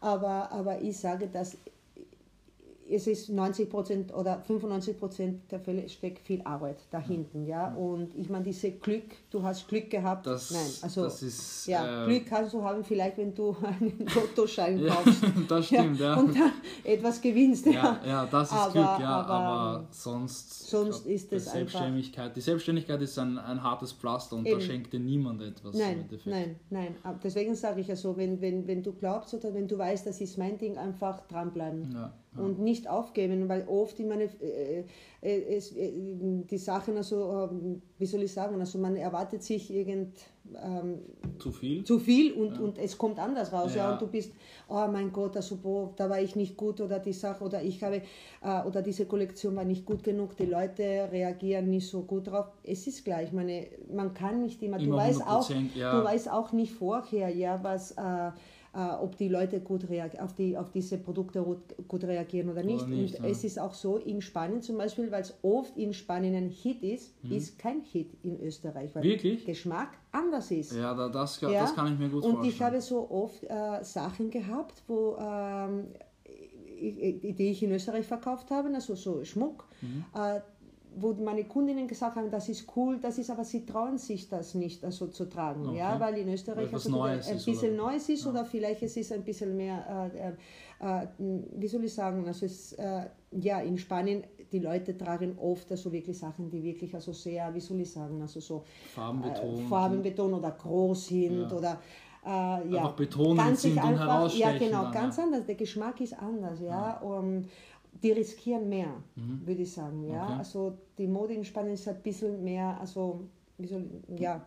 Aber, 0.00 0.50
aber 0.52 0.80
ich 0.80 0.96
sage, 0.96 1.26
dass 1.26 1.56
es 2.90 3.06
ist 3.06 3.28
90 3.28 3.68
Prozent 3.70 4.14
oder 4.14 4.40
95 4.46 4.98
Prozent 4.98 5.50
der 5.50 5.60
Fälle 5.60 5.88
steckt 5.88 6.26
viel 6.26 6.40
Arbeit 6.42 6.78
dahinten, 6.90 7.46
ja. 7.46 7.74
Und 7.74 8.14
ich 8.16 8.28
meine, 8.30 8.44
diese 8.44 8.70
Glück, 8.72 9.04
du 9.30 9.42
hast 9.42 9.68
Glück 9.68 9.90
gehabt. 9.90 10.26
Das, 10.26 10.50
Nein, 10.50 10.66
also 10.82 11.04
das 11.04 11.22
ist. 11.22 11.66
ja, 11.66 12.04
äh, 12.04 12.06
Glück 12.06 12.26
kannst 12.26 12.54
du 12.54 12.62
haben, 12.62 12.82
vielleicht 12.84 13.18
wenn 13.18 13.34
du 13.34 13.54
einen 13.62 14.06
Lottoschein 14.14 14.78
Ja, 14.80 14.94
kaufst. 14.94 15.22
das 15.48 15.66
stimmt, 15.66 16.00
ja. 16.00 16.14
Und 16.16 16.34
dann 16.34 16.52
etwas 16.84 17.20
gewinnst. 17.20 17.66
Ja, 17.66 18.00
ja, 18.06 18.26
das 18.26 18.48
ist 18.50 18.54
Aber- 18.56 18.72
Glück, 18.72 18.84
ja, 19.00 19.20
aber, 19.20 19.32
aber, 19.34 19.86
sonst, 19.90 20.68
sonst 20.70 21.04
glaub, 21.04 21.14
ist 21.14 21.30
die 21.30 21.36
es 21.36 21.46
einfach- 21.48 21.52
Selbstständigkeit. 21.58 22.36
Die 22.36 22.40
Selbstständigkeit 22.40 23.02
ist 23.02 23.18
ein, 23.18 23.38
ein 23.38 23.62
hartes 23.62 23.92
Pflaster 23.92 24.36
und 24.36 24.44
da 24.46 24.50
Eben. 24.52 24.60
schenkt 24.60 24.92
dir 24.92 25.00
niemand 25.00 25.42
etwas. 25.42 25.74
Nein, 25.74 26.08
nein, 26.24 26.56
nein. 26.70 26.94
Deswegen 27.22 27.54
sage 27.54 27.80
ich 27.80 27.88
ja 27.88 27.96
so, 27.96 28.16
wenn, 28.16 28.40
wenn, 28.40 28.66
wenn 28.66 28.82
du 28.82 28.92
glaubst 28.92 29.34
oder 29.34 29.52
wenn 29.52 29.68
du 29.68 29.76
weißt, 29.76 30.06
das 30.06 30.20
ist 30.20 30.38
mein 30.38 30.56
Ding, 30.58 30.78
einfach 30.78 31.26
dranbleiben. 31.28 31.90
Ja, 31.92 31.98
ja. 32.00 32.12
Und 32.38 32.60
nicht 32.60 32.88
aufgeben, 32.88 33.48
weil 33.48 33.66
oft, 33.66 33.98
meine, 34.00 34.24
äh, 34.24 34.84
äh, 35.20 35.56
es, 35.56 35.76
äh, 35.76 35.92
die 36.50 36.58
Sachen, 36.58 36.96
also, 36.96 37.48
ähm, 37.50 37.82
wie 37.98 38.06
soll 38.06 38.22
ich 38.22 38.32
sagen, 38.32 38.60
also 38.60 38.78
man 38.78 38.96
erwartet 38.96 39.42
sich 39.42 39.72
irgend 39.72 40.14
ähm, 40.62 41.00
zu 41.38 41.52
viel, 41.52 41.84
zu 41.84 41.98
viel 41.98 42.32
und, 42.32 42.54
ja. 42.54 42.60
und 42.60 42.78
es 42.78 42.96
kommt 42.96 43.18
anders 43.18 43.52
raus, 43.52 43.74
ja. 43.74 43.84
ja. 43.84 43.92
und 43.92 44.02
du 44.02 44.06
bist, 44.06 44.32
oh 44.68 44.86
mein 44.90 45.12
Gott, 45.12 45.36
also 45.36 45.56
boah, 45.56 45.92
da 45.96 46.08
war 46.08 46.20
ich 46.20 46.36
nicht 46.36 46.56
gut 46.56 46.80
oder 46.80 46.98
die 46.98 47.12
Sache 47.12 47.44
oder 47.44 47.62
ich 47.62 47.82
habe 47.82 48.02
äh, 48.42 48.62
oder 48.66 48.82
diese 48.82 49.06
Kollektion 49.06 49.56
war 49.56 49.64
nicht 49.64 49.84
gut 49.84 50.02
genug, 50.02 50.36
die 50.36 50.46
Leute 50.46 51.08
reagieren 51.10 51.70
nicht 51.70 51.88
so 51.88 52.02
gut 52.02 52.28
drauf. 52.28 52.46
Es 52.62 52.86
ist 52.86 53.04
gleich, 53.04 53.32
meine, 53.32 53.66
man 53.92 54.14
kann 54.14 54.42
nicht 54.42 54.62
immer, 54.62 54.78
immer 54.78 54.96
du 54.96 54.96
weißt 54.96 55.26
auch, 55.26 55.48
du 55.48 56.04
weißt 56.04 56.30
auch 56.30 56.52
nicht 56.52 56.72
vorher, 56.72 57.28
ja, 57.28 57.62
was 57.62 57.92
äh, 57.92 58.28
äh, 58.28 58.30
ob 58.72 59.16
die 59.16 59.28
Leute 59.28 59.60
gut 59.60 59.86
auf, 60.20 60.34
die, 60.34 60.56
auf 60.56 60.70
diese 60.70 60.98
Produkte 60.98 61.44
gut 61.88 62.04
reagieren 62.04 62.50
oder 62.50 62.62
nicht. 62.62 62.84
Oder 62.84 62.90
nicht 62.90 63.18
und 63.18 63.24
ja. 63.24 63.30
es 63.30 63.44
ist 63.44 63.58
auch 63.58 63.74
so 63.74 63.96
in 63.96 64.20
Spanien 64.20 64.62
zum 64.62 64.78
Beispiel, 64.78 65.10
weil 65.10 65.22
es 65.22 65.38
oft 65.42 65.76
in 65.76 65.92
Spanien 65.92 66.34
ein 66.34 66.50
Hit 66.50 66.82
ist, 66.82 67.22
mhm. 67.24 67.32
ist 67.32 67.58
kein 67.58 67.82
Hit 67.82 68.12
in 68.22 68.40
Österreich, 68.40 68.94
weil 68.94 69.02
Wirklich? 69.02 69.44
Geschmack 69.44 69.90
anders 70.12 70.50
ist. 70.50 70.74
Ja, 70.74 70.94
das, 71.08 71.40
ja? 71.40 71.50
das 71.50 71.74
kann 71.74 71.92
ich 71.92 71.98
mir 71.98 72.08
gut 72.08 72.24
und 72.24 72.36
vorstellen. 72.36 72.38
Und 72.40 72.48
ich 72.48 72.62
habe 72.62 72.80
so 72.80 73.10
oft 73.10 73.44
äh, 73.44 73.84
Sachen 73.84 74.30
gehabt, 74.30 74.82
wo 74.86 75.16
ähm, 75.18 75.86
die 76.80 77.50
ich 77.50 77.62
in 77.62 77.72
Österreich 77.72 78.06
verkauft 78.06 78.50
habe, 78.50 78.68
also 78.74 78.94
so 78.94 79.24
Schmuck. 79.24 79.66
Mhm. 79.80 80.04
Äh, 80.14 80.40
wo 80.96 81.12
meine 81.14 81.44
Kundinnen 81.44 81.86
gesagt 81.86 82.16
haben, 82.16 82.30
das 82.30 82.48
ist 82.48 82.66
cool, 82.76 82.98
das 83.00 83.18
ist 83.18 83.30
aber 83.30 83.44
sie 83.44 83.64
trauen 83.64 83.98
sich 83.98 84.28
das 84.28 84.54
nicht 84.54 84.84
also 84.84 85.06
zu 85.08 85.28
tragen, 85.28 85.68
okay. 85.68 85.78
ja, 85.78 85.98
weil 86.00 86.18
in 86.18 86.28
Österreich 86.28 86.72
also 86.72 87.02
ein 87.02 87.18
bisschen 87.44 87.74
oder? 87.74 87.82
Neues 87.82 88.08
ist 88.08 88.24
ja. 88.24 88.30
oder 88.30 88.44
vielleicht 88.44 88.82
es 88.82 88.96
ist 88.96 89.12
ein 89.12 89.22
bisschen 89.22 89.56
mehr, 89.56 90.10
äh, 90.12 90.86
äh, 90.86 91.02
äh 91.02 91.06
wie 91.18 91.68
soll 91.68 91.84
ich 91.84 91.94
sagen, 91.94 92.26
also 92.26 92.46
es, 92.46 92.72
äh, 92.74 93.06
ja, 93.32 93.60
in 93.60 93.78
Spanien 93.78 94.24
die 94.50 94.60
Leute 94.60 94.96
tragen 94.96 95.36
oft 95.38 95.70
also 95.70 95.92
wirklich 95.92 96.18
Sachen, 96.18 96.50
die 96.50 96.62
wirklich 96.62 96.94
also 96.94 97.12
sehr, 97.12 97.54
wie 97.54 97.60
soll 97.60 97.80
ich 97.80 97.90
sagen, 97.90 98.20
also 98.22 98.40
so 98.40 98.64
Farbenbeton, 98.94 99.58
äh, 99.58 99.68
Farbenbeton 99.68 100.34
oder 100.34 100.50
groß 100.52 101.06
sind 101.08 101.50
ja. 101.50 101.56
oder 101.56 101.78
äh, 102.24 102.28
ja, 102.28 102.62
einfach 102.62 102.92
betonen 102.92 103.56
sind 103.56 103.78
einfach, 103.78 103.90
und 103.90 103.98
herausstechen. 103.98 104.52
Ja, 104.52 104.58
genau, 104.58 104.82
dann, 104.84 104.92
ganz 104.92 105.16
ja. 105.16 105.22
anders. 105.24 105.46
Der 105.46 105.54
Geschmack 105.54 106.00
ist 106.00 106.18
anders, 106.18 106.60
ja. 106.60 107.00
ja. 107.02 107.02
Die 108.02 108.12
riskieren 108.12 108.68
mehr, 108.68 108.92
mhm. 109.16 109.46
würde 109.46 109.62
ich 109.62 109.72
sagen. 109.72 110.04
Ja? 110.04 110.24
Okay. 110.24 110.34
Also 110.38 110.78
die 110.96 111.06
Mode 111.06 111.34
in 111.34 111.44
Spanien 111.44 111.74
ist 111.74 111.88
ein 111.88 112.02
bisschen 112.02 112.42
mehr, 112.44 112.78
also 112.80 113.28
wie 113.56 113.66
soll, 113.66 113.86
ja, 114.16 114.46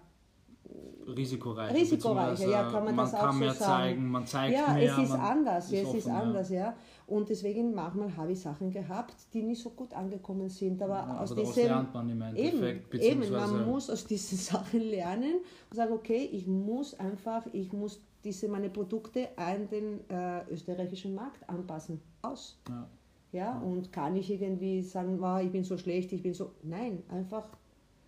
risikoreicher. 1.07 1.75
Risikoreicher, 1.75 2.49
ja, 2.49 2.63
kann 2.69 2.85
man, 2.85 2.95
man 2.95 3.05
das 3.05 3.19
kann 3.19 3.29
auch 3.29 3.33
mehr 3.33 3.53
so 3.53 3.59
sagen. 3.59 3.83
zeigen, 3.83 4.07
man 4.07 4.25
zeigt 4.25 4.53
ja, 4.53 4.73
mehr. 4.73 4.83
Ja, 4.83 4.97
es 4.97 5.09
ist 5.09 5.15
anders, 5.15 5.71
ist 5.71 5.87
es 5.87 5.93
ist 5.93 6.07
anders, 6.07 6.49
ja. 6.49 6.75
Und 7.07 7.29
deswegen 7.29 7.73
manchmal 7.73 8.15
habe 8.15 8.31
ich 8.31 8.39
Sachen 8.39 8.71
gehabt, 8.71 9.15
die 9.33 9.43
nicht 9.43 9.61
so 9.61 9.71
gut 9.71 9.93
angekommen 9.93 10.49
sind. 10.49 10.81
Aber 10.81 10.95
ja, 10.95 11.19
aus 11.19 11.31
aber 11.31 11.41
diesem, 11.41 11.65
lernt 11.65 11.93
man 11.93 12.09
im 12.09 12.21
Endeffekt. 12.21 12.93
Eben, 12.95 13.23
eben, 13.23 13.33
man 13.33 13.65
muss 13.67 13.89
aus 13.89 14.05
diesen 14.05 14.37
Sachen 14.51 14.79
lernen 14.79 15.41
und 15.69 15.75
sagen, 15.75 15.93
okay, 15.93 16.29
ich 16.31 16.47
muss 16.47 16.93
einfach, 16.99 17.45
ich 17.51 17.73
muss 17.73 18.01
diese 18.23 18.47
meine 18.47 18.69
Produkte 18.69 19.29
an 19.35 19.67
den 19.67 20.09
äh, 20.09 20.47
österreichischen 20.49 21.15
Markt 21.15 21.47
anpassen. 21.49 21.99
Aus. 22.21 22.59
Ja. 22.69 22.87
Ja, 23.31 23.57
und 23.59 23.93
kann 23.93 24.15
ich 24.15 24.29
irgendwie 24.29 24.81
sagen, 24.81 25.19
oh, 25.21 25.37
ich 25.37 25.51
bin 25.51 25.63
so 25.63 25.77
schlecht, 25.77 26.11
ich 26.11 26.21
bin 26.21 26.33
so. 26.33 26.51
Nein, 26.63 27.03
einfach 27.09 27.47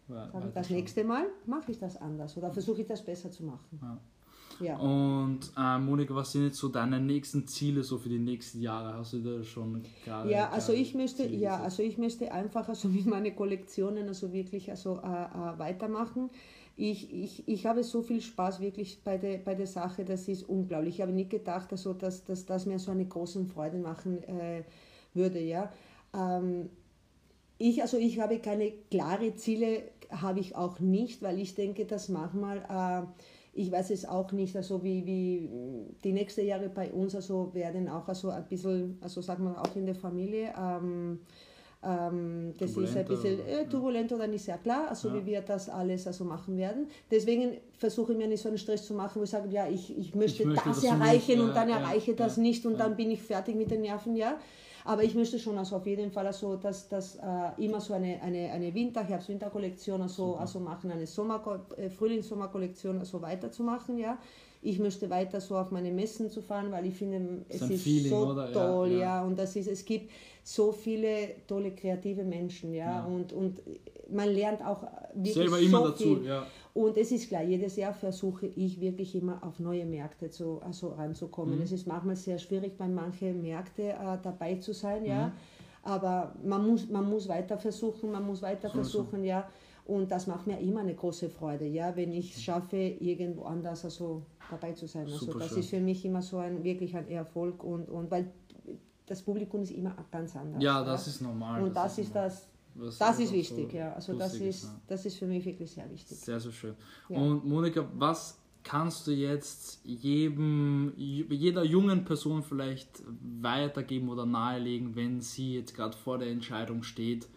ja, 0.10 0.30
sagen, 0.30 0.52
das 0.54 0.68
schon. 0.68 0.76
nächste 0.76 1.04
Mal 1.04 1.26
mache 1.46 1.72
ich 1.72 1.80
das 1.80 1.98
anders 1.98 2.36
oder 2.38 2.52
versuche 2.52 2.82
ich 2.82 2.88
das 2.88 3.04
besser 3.04 3.32
zu 3.32 3.44
machen. 3.46 3.80
Ja. 3.82 4.00
Ja. 4.60 4.78
Und 4.78 5.40
äh, 5.58 5.80
Monika, 5.80 6.14
was 6.16 6.32
sind 6.32 6.44
jetzt 6.46 6.58
so 6.58 6.68
deine 6.70 7.00
nächsten 7.00 7.48
Ziele 7.48 7.84
so 7.84 7.98
für 7.98 8.10
die 8.10 8.20
nächsten 8.20 8.62
Jahre? 8.62 8.94
Hast 8.98 9.14
du 9.14 9.20
da 9.20 9.44
schon 9.44 9.84
gerade? 10.06 10.30
Ja, 10.30 10.50
also 10.50 10.74
ich 10.74 10.94
möchte, 10.94 11.26
ja, 11.26 11.60
also 11.60 11.84
ich 11.84 11.98
möchte 11.98 12.32
einfach 12.32 12.68
also 12.70 12.88
mit 12.88 13.06
meinen 13.06 13.36
Kollektionen 13.36 14.08
also 14.08 14.32
wirklich 14.32 14.70
also 14.70 15.00
äh, 15.04 15.08
äh, 15.08 15.60
weitermachen. 15.60 16.30
Ich, 16.76 17.14
ich, 17.14 17.48
ich 17.48 17.66
habe 17.66 17.84
so 17.84 18.02
viel 18.02 18.22
Spaß 18.22 18.60
wirklich 18.60 19.04
bei 19.04 19.18
der, 19.18 19.38
bei 19.38 19.54
der 19.54 19.68
Sache, 19.68 20.06
das 20.06 20.28
ist 20.28 20.50
unglaublich. 20.50 20.96
Ich 20.96 21.02
habe 21.02 21.12
nicht 21.12 21.30
gedacht, 21.30 21.72
also, 21.72 21.94
dass, 21.94 22.24
dass 22.26 22.46
das 22.46 22.66
mir 22.66 22.80
so 22.80 22.92
eine 22.92 23.06
große 23.06 23.46
Freude 23.46 23.78
machen 23.78 24.24
äh, 24.24 24.64
würde. 25.16 25.40
Ja? 25.40 25.72
Ähm, 26.16 26.70
ich, 27.58 27.82
also 27.82 27.98
ich 27.98 28.20
habe 28.20 28.40
keine 28.40 28.72
klare 28.90 29.36
Ziele, 29.36 29.84
habe 30.10 30.40
ich 30.40 30.56
auch 30.56 30.80
nicht, 30.80 31.22
weil 31.22 31.40
ich 31.40 31.56
denke, 31.56 31.86
dass 31.86 32.10
manchmal, 32.10 32.58
äh, 32.70 33.08
ich 33.54 33.72
weiß 33.72 33.92
es 33.92 34.06
auch 34.06 34.32
nicht, 34.32 34.56
also 34.56 34.84
wie, 34.84 35.06
wie 35.06 35.50
die 36.04 36.14
nächsten 36.14 36.46
Jahre 36.46 36.70
bei 36.70 36.92
uns 36.92 37.16
also 37.16 37.54
werden 37.54 37.88
auch 37.88 38.08
also 38.08 38.30
ein 38.30 38.46
bisschen, 38.48 38.98
also 39.02 39.22
sagen 39.22 39.44
wir 39.46 39.62
auch 39.62 39.76
in 39.76 39.86
der 39.86 39.96
Familie, 39.96 40.54
ähm, 40.60 41.20
ähm, 41.86 42.54
das 42.58 42.78
ist 42.78 42.96
ein 42.96 43.06
bisschen 43.06 43.40
äh, 43.48 43.66
turbulent 43.66 44.12
oder 44.12 44.28
nicht 44.28 44.46
sehr 44.46 44.58
klar, 44.58 44.88
also 44.90 45.10
ja. 45.10 45.16
wie 45.16 45.26
wir 45.26 45.42
das 45.42 45.70
alles 45.70 46.08
also 46.08 46.24
machen 46.24 46.58
werden. 46.58 46.88
Deswegen 47.12 47.58
versuche 47.78 48.14
ich 48.14 48.18
mir 48.18 48.28
nicht 48.28 48.42
so 48.42 48.50
einen 48.50 48.58
Stress 48.58 48.86
zu 48.86 48.94
machen, 48.94 49.20
wo 49.20 49.24
ich 49.24 49.30
sage, 49.30 49.50
ja, 49.50 49.68
ich, 49.68 49.98
ich, 49.98 50.16
möchte, 50.16 50.44
ich 50.44 50.50
möchte 50.50 50.70
das, 50.70 50.82
das 50.82 50.92
erreichen 50.92 51.42
und 51.42 51.56
dann 51.56 51.70
erreiche 51.70 52.14
das 52.14 52.38
nicht 52.38 52.66
und 52.66 52.80
dann 52.80 52.96
bin 52.96 53.12
ich 53.12 53.22
fertig 53.22 53.56
mit 53.56 53.72
den 53.72 53.82
Nerven, 53.82 54.16
ja. 54.16 54.38
Aber 54.86 55.04
ich 55.04 55.16
möchte 55.16 55.40
schon 55.40 55.58
also 55.58 55.78
auf 55.78 55.86
jeden 55.86 56.12
Fall 56.12 56.28
also, 56.28 56.58
dass 56.58 56.90
das 56.90 57.16
äh, 57.16 57.66
immer 57.66 57.80
so 57.80 57.94
eine, 57.94 58.22
eine, 58.22 58.52
eine 58.52 58.74
Winter-, 58.74 59.04
Herbst-Winter-Kollektion 59.04 60.02
also, 60.02 60.36
also 60.36 60.60
machen, 60.60 60.92
eine 60.92 61.08
Sommer 61.08 61.42
äh, 61.78 61.90
Frühlings-Sommer-Kollektion 61.90 63.00
also 63.00 63.22
weiterzumachen, 63.22 63.98
ja. 63.98 64.18
Ich 64.64 64.80
möchte 64.80 65.10
weiter 65.10 65.42
so 65.42 65.58
auf 65.58 65.72
meine 65.72 65.92
Messen 65.92 66.30
zu 66.30 66.42
fahren, 66.42 66.72
weil 66.72 66.86
ich 66.86 66.96
finde, 66.96 67.46
es 67.50 67.62
ist 67.62 67.84
Feeling, 67.84 68.10
so 68.12 68.28
oder? 68.28 68.52
toll, 68.52 68.92
ja, 68.92 68.98
ja. 68.98 69.02
ja, 69.02 69.24
Und 69.24 69.38
das 69.38 69.56
ist, 69.56 69.68
es 69.68 69.84
gibt 69.84 70.10
so 70.44 70.72
viele 70.72 71.36
tolle 71.48 71.72
kreative 71.72 72.24
Menschen, 72.24 72.74
ja. 72.74 72.86
ja. 72.86 73.06
Und, 73.06 73.34
und 73.34 73.62
man 74.10 74.30
lernt 74.30 74.66
auch 74.66 74.84
wirklich 75.14 75.34
Selber 75.34 75.58
so 75.58 75.66
immer 75.66 75.84
dazu, 75.90 76.04
viel. 76.04 76.26
ja. 76.26 76.46
Und 76.74 76.98
es 76.98 77.12
ist 77.12 77.28
klar, 77.28 77.44
jedes 77.44 77.76
Jahr 77.76 77.94
versuche 77.94 78.48
ich 78.48 78.82
wirklich 78.82 79.16
immer 79.16 79.44
auf 79.44 79.60
neue 79.60 79.86
Märkte 79.86 80.30
zu, 80.30 80.60
also 80.62 80.90
ranzukommen. 80.90 81.58
Mhm. 81.58 81.64
Es 81.64 81.72
ist 81.72 81.86
manchmal 81.86 82.16
sehr 82.16 82.40
schwierig, 82.40 82.78
bei 82.78 82.88
manchen 82.88 83.42
Märkten 83.42 83.90
äh, 83.90 84.18
dabei 84.22 84.56
zu 84.56 84.74
sein, 84.74 85.06
ja. 85.06 85.28
Mhm. 85.28 85.32
Aber 85.84 86.34
man 86.44 86.66
muss, 86.66 86.90
man 86.90 87.10
muss 87.10 87.28
weiter 87.28 87.58
versuchen, 87.58 88.12
man 88.12 88.26
muss 88.26 88.42
weiter 88.42 88.70
so 88.70 88.76
versuchen, 88.76 89.20
so. 89.20 89.26
ja. 89.26 89.50
Und 89.86 90.12
das 90.12 90.28
macht 90.28 90.48
mir 90.48 90.60
immer 90.60 90.80
eine 90.80 90.96
große 90.96 91.30
Freude, 91.30 91.66
ja, 91.66 91.96
wenn 91.96 92.14
ich 92.14 92.36
es 92.36 92.42
schaffe, 92.42 92.78
irgendwo 92.78 93.44
anders 93.44 93.84
also 93.84 94.26
dabei 94.50 94.72
zu 94.74 94.88
sein. 94.88 95.06
Also 95.06 95.26
Super 95.26 95.40
das 95.40 95.50
schön. 95.50 95.60
ist 95.60 95.70
für 95.70 95.80
mich 95.82 96.06
immer 96.06 96.22
so 96.22 96.38
ein 96.38 96.64
wirklich 96.64 96.96
ein 96.96 97.10
Erfolg 97.10 97.64
und, 97.64 97.90
und 97.90 98.10
weil 98.10 98.32
das 99.06 99.22
Publikum 99.22 99.62
ist 99.62 99.72
immer 99.72 99.94
ganz 100.10 100.36
anders. 100.36 100.64
Ja, 100.64 100.84
das 100.84 101.06
ja. 101.06 101.12
ist 101.12 101.22
normal. 101.22 101.64
Und 101.64 101.76
das, 101.76 101.84
das 101.84 101.98
ist, 101.98 102.06
ist 102.06 102.16
das, 102.16 102.48
was 102.76 102.98
das 102.98 103.20
ist 103.20 103.34
wichtig, 103.34 103.72
so 103.72 103.78
ja. 103.78 103.94
Also 103.94 104.18
das 104.18 104.36
ist, 104.36 104.42
ist 104.42 104.64
ja. 104.64 104.82
das 104.88 105.06
ist 105.06 105.18
für 105.18 105.28
mich 105.28 105.46
wirklich 105.46 105.72
sehr 105.72 105.90
wichtig. 105.92 106.18
Sehr, 106.18 106.40
sehr 106.40 106.52
schön. 106.52 106.76
Ja. 107.10 107.18
Und 107.18 107.46
Monika, 107.46 107.86
was 107.96 108.40
kannst 108.64 109.08
du 109.08 109.12
jetzt 109.12 109.82
jedem, 109.84 110.94
jeder 110.96 111.64
jungen 111.64 112.06
Person 112.06 112.42
vielleicht 112.42 113.04
weitergeben 113.42 114.10
oder 114.10 114.26
nahelegen, 114.26 114.96
wenn 114.96 115.22
sie 115.22 115.56
jetzt 115.56 115.76
gerade 115.76 115.96
vor 115.96 116.18
der 116.18 116.30
Entscheidung 116.30 116.84
steht, 116.84 117.28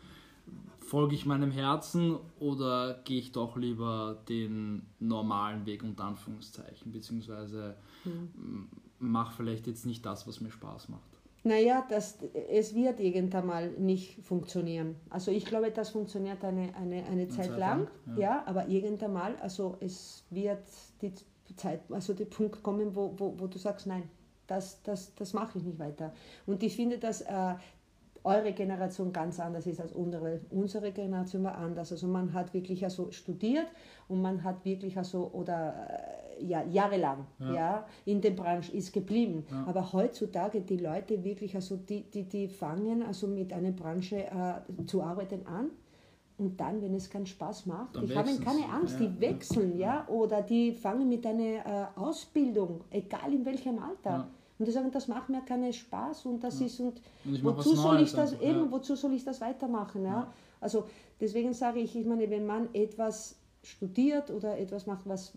folge 0.86 1.14
ich 1.14 1.26
meinem 1.26 1.50
Herzen 1.50 2.16
oder 2.38 3.00
gehe 3.04 3.18
ich 3.18 3.32
doch 3.32 3.56
lieber 3.56 4.22
den 4.28 4.86
normalen 5.00 5.66
Weg 5.66 5.82
unter 5.82 6.04
Anführungszeichen, 6.04 6.92
beziehungsweise 6.92 7.76
mhm. 8.04 8.68
mache 8.98 9.34
vielleicht 9.36 9.66
jetzt 9.66 9.84
nicht 9.84 10.06
das, 10.06 10.26
was 10.26 10.40
mir 10.40 10.50
Spaß 10.50 10.88
macht? 10.88 11.02
Naja, 11.42 11.86
das, 11.88 12.18
es 12.50 12.74
wird 12.74 12.98
irgendwann 12.98 13.46
mal 13.46 13.70
nicht 13.78 14.20
funktionieren. 14.24 14.96
Also 15.10 15.30
ich 15.30 15.44
glaube, 15.44 15.70
das 15.70 15.90
funktioniert 15.90 16.44
eine, 16.44 16.74
eine, 16.74 17.04
eine 17.04 17.28
Zeit, 17.28 17.46
Zeit 17.46 17.58
lang, 17.58 17.88
ja. 18.16 18.18
ja. 18.18 18.42
aber 18.46 18.66
irgendwann 18.68 19.12
mal, 19.12 19.36
also 19.36 19.76
es 19.78 20.24
wird 20.30 20.64
die 21.02 21.12
Zeit, 21.54 21.82
also 21.90 22.14
der 22.14 22.24
Punkt 22.24 22.62
kommen, 22.64 22.96
wo, 22.96 23.14
wo, 23.16 23.38
wo 23.38 23.46
du 23.46 23.58
sagst, 23.58 23.86
nein, 23.86 24.08
das, 24.46 24.82
das, 24.82 25.14
das 25.14 25.32
mache 25.34 25.58
ich 25.58 25.64
nicht 25.64 25.78
weiter. 25.78 26.12
Und 26.46 26.62
ich 26.62 26.74
finde, 26.76 26.98
dass 26.98 27.20
äh, 27.20 27.54
eure 28.26 28.52
Generation 28.52 29.12
ganz 29.12 29.38
anders 29.40 29.66
ist 29.66 29.80
als 29.80 29.92
unsere. 29.92 30.40
Unsere 30.50 30.92
Generation 30.92 31.44
war 31.44 31.56
anders. 31.56 31.92
Also 31.92 32.06
man 32.08 32.34
hat 32.34 32.52
wirklich 32.52 32.84
also 32.84 33.10
studiert 33.10 33.66
und 34.08 34.20
man 34.20 34.42
hat 34.42 34.64
wirklich 34.64 34.98
also, 34.98 35.30
oder 35.32 35.74
äh, 36.38 36.44
ja, 36.44 36.62
jahrelang 36.64 37.26
ja. 37.38 37.54
ja. 37.54 37.86
in 38.04 38.20
der 38.20 38.32
Branche 38.32 38.72
ist 38.72 38.92
geblieben. 38.92 39.46
Ja. 39.50 39.64
Aber 39.66 39.92
heutzutage 39.92 40.60
die 40.60 40.76
Leute 40.76 41.22
wirklich, 41.24 41.54
also 41.54 41.76
die, 41.76 42.02
die, 42.10 42.24
die 42.24 42.48
fangen 42.48 43.02
also 43.02 43.26
mit 43.26 43.52
einer 43.52 43.70
Branche 43.70 44.24
äh, 44.24 44.84
zu 44.86 45.02
arbeiten 45.02 45.46
an 45.46 45.70
und 46.38 46.60
dann, 46.60 46.82
wenn 46.82 46.94
es 46.94 47.08
keinen 47.08 47.26
Spaß 47.26 47.66
macht, 47.66 47.96
dann 47.96 48.06
die 48.06 48.14
haben 48.14 48.40
keine 48.40 48.68
Angst, 48.68 49.00
ja. 49.00 49.06
die 49.06 49.20
wechseln, 49.20 49.78
ja. 49.78 50.06
oder 50.08 50.42
die 50.42 50.72
fangen 50.72 51.08
mit 51.08 51.24
einer 51.24 51.42
äh, 51.42 51.86
Ausbildung, 51.98 52.82
egal 52.90 53.32
in 53.32 53.46
welchem 53.46 53.78
Alter. 53.78 54.10
Ja. 54.10 54.28
Und 54.58 54.66
die 54.66 54.72
sagen, 54.72 54.90
das 54.90 55.08
macht 55.08 55.28
mir 55.28 55.42
keinen 55.42 55.72
Spaß 55.72 56.26
und 56.26 56.42
das 56.42 56.60
ist 56.60 56.80
und, 56.80 57.00
und 57.24 57.44
wozu 57.44 57.74
soll 57.74 58.00
ich 58.00 58.12
das 58.12 58.40
eben, 58.40 58.70
wozu 58.70 58.96
soll 58.96 59.12
ich 59.12 59.24
das 59.24 59.40
weitermachen, 59.40 60.04
ja? 60.04 60.32
Also 60.60 60.84
deswegen 61.20 61.52
sage 61.52 61.80
ich, 61.80 61.94
ich 61.94 62.06
meine, 62.06 62.30
wenn 62.30 62.46
man 62.46 62.68
etwas 62.72 63.36
studiert 63.62 64.30
oder 64.30 64.58
etwas 64.58 64.86
macht, 64.86 65.06
was 65.06 65.34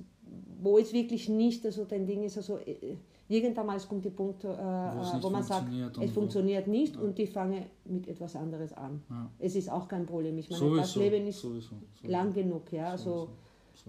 wo 0.61 0.77
es 0.77 0.93
wirklich 0.93 1.29
nicht 1.29 1.65
also 1.65 1.85
dein 1.85 2.05
Ding 2.05 2.23
ist, 2.23 2.37
also 2.37 2.57
äh, 2.57 2.95
irgendwann 3.27 3.65
mal 3.65 3.79
kommt 3.79 4.05
der 4.05 4.09
Punkt, 4.11 4.43
äh, 4.43 4.47
wo 4.47 5.29
man 5.29 5.43
sagt, 5.43 5.67
es 6.01 6.11
funktioniert 6.11 6.67
nicht 6.67 6.95
ja. 6.95 7.01
und 7.01 7.17
die 7.17 7.27
fangen 7.27 7.65
mit 7.85 8.07
etwas 8.07 8.35
anderes 8.35 8.73
an. 8.73 9.01
Ja. 9.09 9.31
Es 9.39 9.55
ist 9.55 9.71
auch 9.71 9.87
kein 9.87 10.05
Problem. 10.05 10.37
Ich 10.37 10.49
meine, 10.49 10.59
sowieso, 10.59 10.81
das 10.81 10.95
Leben 10.95 11.27
ist 11.27 11.39
sowieso, 11.39 11.75
sowieso. 11.75 12.11
lang 12.11 12.33
genug. 12.33 12.71
Ja? 12.71 12.91
Also, 12.91 13.29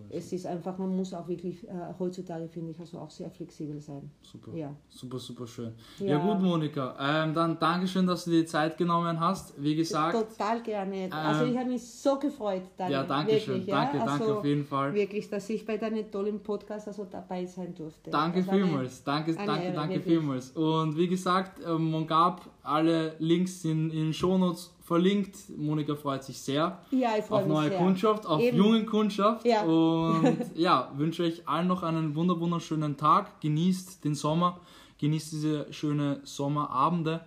es 0.08 0.32
ist 0.32 0.46
einfach, 0.46 0.78
man 0.78 0.96
muss 0.96 1.12
auch 1.14 1.26
wirklich 1.28 1.66
äh, 1.68 1.72
heutzutage, 1.98 2.48
finde 2.48 2.72
ich, 2.72 2.80
also 2.80 2.98
auch 2.98 3.10
sehr 3.10 3.30
flexibel 3.30 3.80
sein. 3.80 4.10
Super, 4.22 4.54
ja. 4.54 4.74
super, 4.88 5.18
super 5.18 5.46
schön. 5.46 5.72
Ja, 5.98 6.06
ja 6.06 6.18
gut, 6.18 6.40
Monika, 6.42 6.96
ähm, 6.98 7.34
dann 7.34 7.58
Dankeschön, 7.58 8.06
dass 8.06 8.24
du 8.24 8.30
dir 8.30 8.40
die 8.40 8.46
Zeit 8.46 8.76
genommen 8.78 9.18
hast. 9.18 9.54
Wie 9.60 9.74
gesagt. 9.74 10.14
Total 10.14 10.62
gerne. 10.62 11.08
also 11.12 11.44
ich 11.44 11.52
ähm, 11.52 11.58
habe 11.58 11.70
mich 11.70 11.82
so 11.82 12.18
gefreut, 12.18 12.62
Daniel. 12.76 12.98
Ja, 12.98 13.04
danke 13.04 13.32
wirklich, 13.32 13.44
schön. 13.44 13.66
Danke, 13.66 13.98
ja? 13.98 14.04
danke 14.04 14.24
also 14.24 14.38
auf 14.38 14.44
jeden 14.44 14.64
Fall. 14.64 14.94
Wirklich, 14.94 15.28
dass 15.28 15.48
ich 15.50 15.64
bei 15.66 15.76
deinem 15.76 16.10
tollen 16.10 16.40
Podcast 16.40 16.88
also 16.88 17.06
dabei 17.10 17.44
sein 17.46 17.74
durfte. 17.74 18.10
Danke 18.10 18.42
vielmals. 18.42 19.06
Eine, 19.06 19.16
danke, 19.16 19.38
eine 19.38 19.46
danke, 19.46 19.64
Ehre, 19.64 19.74
danke 19.74 20.00
vielmals. 20.00 20.50
Und 20.50 20.96
wie 20.96 21.08
gesagt, 21.08 21.60
ähm, 21.66 21.90
man 21.90 22.06
gab 22.06 22.48
alle 22.62 23.14
Links 23.18 23.64
in, 23.64 23.90
in 23.90 24.06
den 24.06 24.12
Shownotes 24.12 24.70
verlinkt. 24.90 25.36
Monika 25.56 25.94
freut 25.94 26.24
sich 26.24 26.36
sehr 26.36 26.80
ja, 26.90 27.10
ich 27.16 27.30
auf 27.30 27.46
neue 27.46 27.68
sehr. 27.68 27.78
Kundschaft, 27.78 28.26
auf 28.26 28.40
Eben. 28.40 28.56
jungen 28.56 28.86
Kundschaft. 28.86 29.46
Ja. 29.46 29.62
Und 29.62 30.36
ja, 30.56 30.90
wünsche 30.96 31.22
euch 31.22 31.46
allen 31.46 31.68
noch 31.68 31.84
einen 31.84 32.16
wunderschönen 32.16 32.96
Tag. 32.96 33.40
Genießt 33.40 34.04
den 34.04 34.16
Sommer, 34.16 34.58
genießt 34.98 35.30
diese 35.30 35.72
schönen 35.72 36.26
Sommerabende. 36.26 37.20